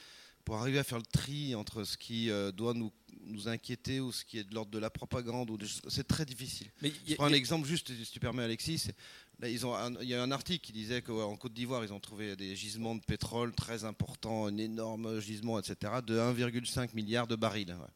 [0.44, 2.90] pour arriver à faire le tri entre ce qui euh, doit nous,
[3.26, 5.56] nous inquiéter ou ce qui est de l'ordre de la propagande,
[5.88, 6.68] c'est très difficile.
[6.82, 8.78] Mais Je a- prends un a- exemple juste, si tu permets Alexis.
[8.78, 8.96] c'est-
[9.38, 11.92] Là, ils ont un- il y a un article qui disait qu'en Côte d'Ivoire, ils
[11.94, 17.26] ont trouvé des gisements de pétrole très importants, un énorme gisement, etc., de 1,5 milliard
[17.26, 17.68] de barils.
[17.70, 17.86] ouais.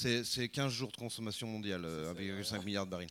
[0.00, 3.08] C'est c'est 15 jours de consommation mondiale, euh, 1,5 milliard de barils.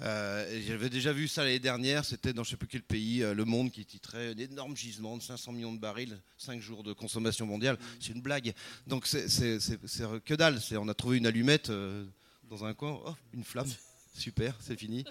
[0.00, 3.22] Euh, J'avais déjà vu ça l'année dernière, c'était dans je ne sais plus quel pays,
[3.22, 6.82] euh, Le Monde, qui titrait un énorme gisement de 500 millions de barils, 5 jours
[6.82, 7.78] de consommation mondiale.
[8.00, 8.52] C'est une blague.
[8.88, 10.58] Donc c'est que dalle.
[10.72, 12.04] On a trouvé une allumette euh,
[12.50, 13.68] dans un coin, oh, une flamme.
[14.16, 15.04] Super, c'est fini.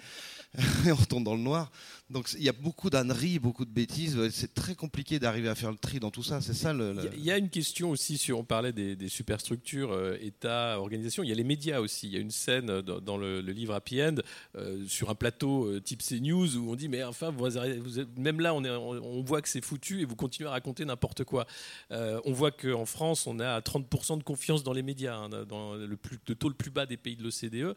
[0.86, 1.70] On retourne dans le noir.
[2.10, 4.18] Donc il y a beaucoup d'âneries, beaucoup de bêtises.
[4.30, 6.40] C'est très compliqué d'arriver à faire le tri dans tout ça.
[6.40, 10.78] C'est ça Il y a- une question aussi sur, on parlait des, superstructures, euh, État,
[10.78, 11.22] organisation.
[11.22, 12.06] Il y a les médias aussi.
[12.06, 14.16] Il y a une scène euh, dans, le, livre Happy End
[14.56, 18.40] euh, sur un plateau euh, type CNews où on dit mais enfin vous, êtes- même
[18.40, 21.46] là on, voit que c'est foutu et vous continuez à raconter n'importe quoi.
[21.90, 25.74] Euh, on voit qu'en France on a 30% de confiance dans les médias, hein, dans
[25.74, 27.76] le, plus, le taux le plus bas des pays de l'OCDE.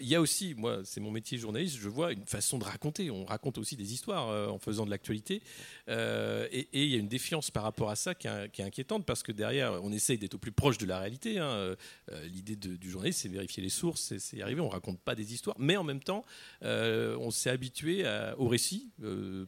[0.00, 3.10] Il y a aussi moi, c'est mon métier journaliste, je vois une façon de raconter.
[3.10, 5.42] On raconte aussi des histoires euh, en faisant de l'actualité.
[5.88, 9.22] Euh, et il y a une défiance par rapport à ça qui est, inquiétante parce
[9.22, 11.38] que derrière, on essaye d'être au plus proche de la réalité.
[11.38, 11.76] Hein.
[12.24, 14.60] L'idée du journaliste, c'est vérifier les sources, c'est y arriver.
[14.60, 16.24] On raconte pas des histoires, mais en même temps,
[16.62, 18.04] on s'est habitué
[18.36, 18.90] au récit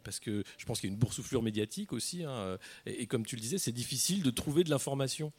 [0.05, 2.25] parce que je pense qu'il y a une boursouflure médiatique aussi.
[2.25, 2.59] Hein.
[2.87, 5.33] et comme tu le disais, c'est difficile de trouver de l'information.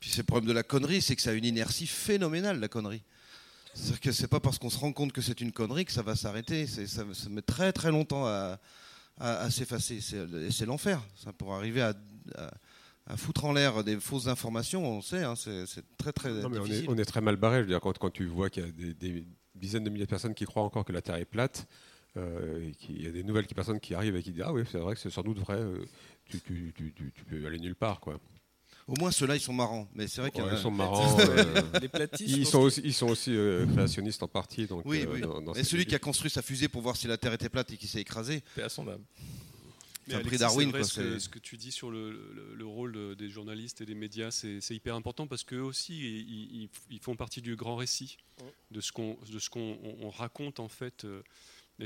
[0.00, 2.68] Puis c'est le problème de la connerie, c'est que ça a une inertie phénoménale, la
[2.68, 3.02] connerie.
[3.78, 6.02] C'est-à-dire que c'est pas parce qu'on se rend compte que c'est une connerie que ça
[6.02, 6.66] va s'arrêter.
[6.66, 8.58] Ça, ça, met très très longtemps à,
[9.18, 10.00] à, s'effacer.
[10.00, 11.00] C'est l'enfer.
[11.38, 11.94] Pour arriver à,
[13.06, 16.88] à, foutre en l'air des fausses informations, on sait, hein, c'est très très non, mais.
[16.88, 17.58] On est, très mal barré.
[17.58, 19.24] Je veux dire, quand, quand tu vois qu'il y a des,
[19.54, 21.66] dizaines de milliers de personnes qui croient encore que la Terre est plate,
[22.16, 24.78] euh, il y a des nouvelles personnes qui arrivent et qui disent ah oui c'est
[24.78, 25.56] vrai que c'est sans doute vrai.
[25.56, 25.84] Euh,
[26.24, 28.18] tu, tu, tu, tu, peux aller nulle part quoi.
[28.88, 29.86] Au moins, ceux-là, ils sont marrants.
[29.94, 31.18] Mais c'est vrai qu'ils sont marrants.
[31.20, 32.34] Euh, les platistes.
[32.36, 34.66] Ils sont aussi, ils sont aussi euh, créationnistes en partie.
[34.66, 35.60] Donc, oui, euh, oui.
[35.60, 37.76] et celui qui a construit sa fusée pour voir si la Terre était plate et
[37.76, 38.42] qui s'est écrasé.
[38.54, 39.02] C'est à son âme.
[40.06, 40.70] C'est un prix Darwin.
[40.70, 44.94] Quoi, ce, que, tu dis sur le, rôle des journalistes et des médias, c'est hyper
[44.94, 48.16] important parce qu'eux aussi, ils, font partie du grand récit
[48.70, 51.06] de ce qu'on raconte en fait,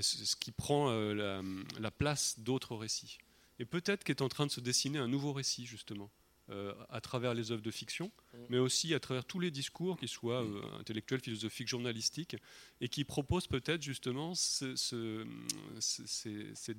[0.00, 1.42] ce qui prend la,
[1.80, 3.18] la place d'autres récits.
[3.58, 6.08] Et peut-être qu'est en train de se dessiner un nouveau récit justement.
[6.52, 8.38] Euh, à travers les œuvres de fiction, mm.
[8.50, 12.36] mais aussi à travers tous les discours, qu'ils soient euh, intellectuels, philosophiques, journalistiques,
[12.80, 14.92] et qui proposent peut-être justement cette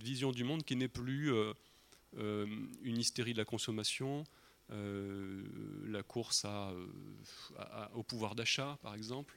[0.03, 1.53] vision du monde qui n'est plus euh,
[2.83, 4.25] une hystérie de la consommation,
[4.69, 6.45] la course
[7.95, 9.35] au pouvoir d'achat, par exemple.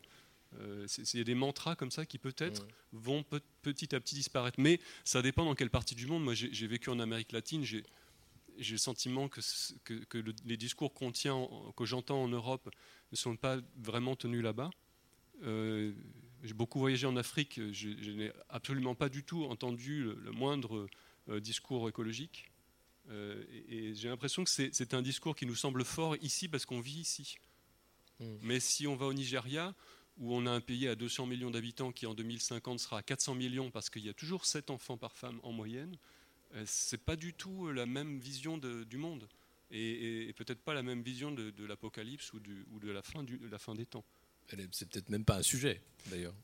[0.58, 2.68] Il y a des mantras comme ça qui peut-être mm.
[2.92, 3.24] vont
[3.62, 4.60] petit à petit disparaître.
[4.60, 6.24] Mais ça dépend dans quelle partie du monde.
[6.24, 7.64] Moi, j'ai vécu en Amérique latine.
[7.64, 7.84] J'ai
[8.58, 9.40] j'ai le sentiment que,
[9.84, 12.70] que, les discours qu'on tient, que j'entends en Europe,
[13.12, 14.70] ne sont pas vraiment tenus là-bas.
[15.42, 15.92] Euh,
[16.42, 20.86] j'ai beaucoup voyagé en Afrique, je, n'ai absolument pas du tout entendu le, moindre
[21.28, 22.50] euh, discours écologique.
[23.10, 26.80] Euh, et, j'ai l'impression que c'est un discours qui nous semble fort ici parce qu'on
[26.80, 27.36] vit ici.
[28.20, 28.36] Hmm.
[28.42, 29.74] Mais si on va au Nigeria,
[30.18, 33.34] où on a un pays à 200 millions d'habitants qui en 2050 sera à 400
[33.34, 35.96] millions parce qu'il y a toujours 7 enfants par femme en moyenne,
[36.64, 39.28] c'est pas du tout la même vision du monde
[39.70, 43.86] et, peut-être pas la même vision de, l'apocalypse ou, de la fin, la fin des
[43.86, 44.04] temps.
[44.70, 46.34] C'est peut-être même pas un sujet d'ailleurs.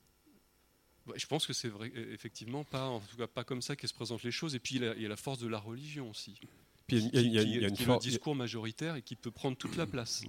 [1.14, 3.94] je pense que c'est vrai, effectivement pas, en tout cas pas comme ça qu'elles se
[3.94, 4.54] présentent les choses.
[4.54, 6.38] Et puis il y a, la force de la religion aussi,
[6.86, 9.86] puis il y a, qui, est le discours majoritaire et qui peut prendre toute la
[9.86, 10.24] place.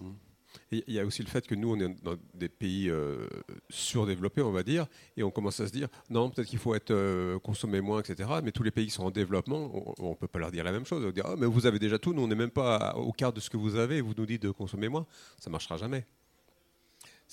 [0.72, 3.28] Il y a aussi le fait que nous, on est dans des pays euh,
[3.70, 4.88] surdéveloppés, on va dire,
[5.18, 8.30] et on commence à se dire, non, peut-être qu'il faut être euh, consommer moins, etc.
[8.44, 10.72] Mais tous les pays qui sont en développement, on ne peut pas leur dire la
[10.72, 11.04] même chose.
[11.06, 13.34] On dire, ah, mais vous avez déjà tout, nous, on n'est même pas au quart
[13.34, 15.06] de ce que vous avez, vous nous dites de consommer moins.
[15.40, 16.06] Ça ne marchera jamais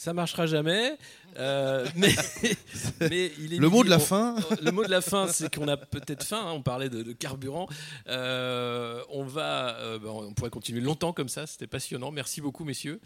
[0.01, 0.97] ça marchera jamais.
[1.37, 2.15] Euh, mais,
[3.03, 4.35] mais il est le mot de la fin.
[4.63, 6.41] Le mot de la fin, c'est qu'on a peut-être faim.
[6.43, 7.69] Hein, on parlait de, carburant.
[8.09, 11.47] Euh, on va, euh, ben, on pourrait continuer longtemps comme ça.
[11.47, 12.13] C'était passionnant.
[12.13, 12.99] Merci beaucoup, messieurs.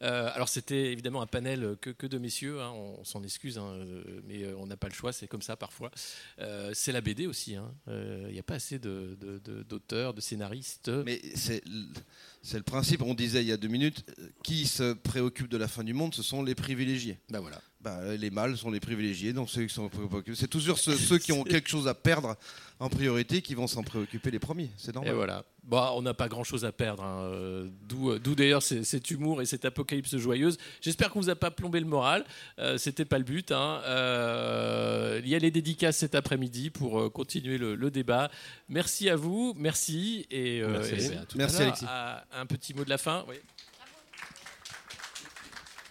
[0.00, 2.60] alors c'était évidemment un panel que, de messieurs.
[2.60, 3.78] Hein, on, s'en excuse, hein,
[4.24, 5.12] mais on n'a pas le choix.
[5.12, 5.92] C'est comme ça parfois.
[6.72, 7.56] c'est la BD aussi.
[7.86, 10.90] Il n'y a pas assez d'auteurs, de, de scénaristes.
[11.06, 11.62] Mais c'est
[12.42, 14.04] c'est le principe, on disait il y a deux minutes,
[14.42, 17.18] qui se préoccupe de la fin du monde, ce sont les privilégiés.
[17.28, 17.60] Ben voilà.
[17.80, 20.34] Ben, les mâles sont les privilégiés, donc ceux qui sont préoccupés.
[20.34, 22.36] C'est toujours ceux, qui ont quelque chose à perdre
[22.78, 24.70] en priorité qui vont s'en préoccuper les premiers.
[24.76, 25.12] C'est normal.
[25.12, 25.44] Et voilà.
[25.70, 27.04] Bon, on n'a pas grand chose à perdre.
[27.04, 27.30] Hein.
[27.32, 30.58] Euh, d'où d'ailleurs cet humour et cette apocalypse joyeuse.
[30.80, 32.24] J'espère qu'on vous a pas plombé le moral.
[32.58, 33.52] Euh, C'était pas le but.
[33.52, 33.80] Hein.
[33.84, 38.32] Euh, il y a les dédicaces cet après-midi pour euh, continuer le, débat.
[38.68, 39.54] Merci à vous.
[39.56, 40.26] Merci.
[40.32, 40.60] Et,
[41.36, 41.86] merci, Alexis.
[41.86, 43.24] un petit mot de la fin.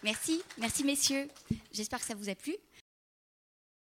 [0.04, 1.30] Merci, merci messieurs.
[1.72, 2.56] J'espère que ça vous a plu.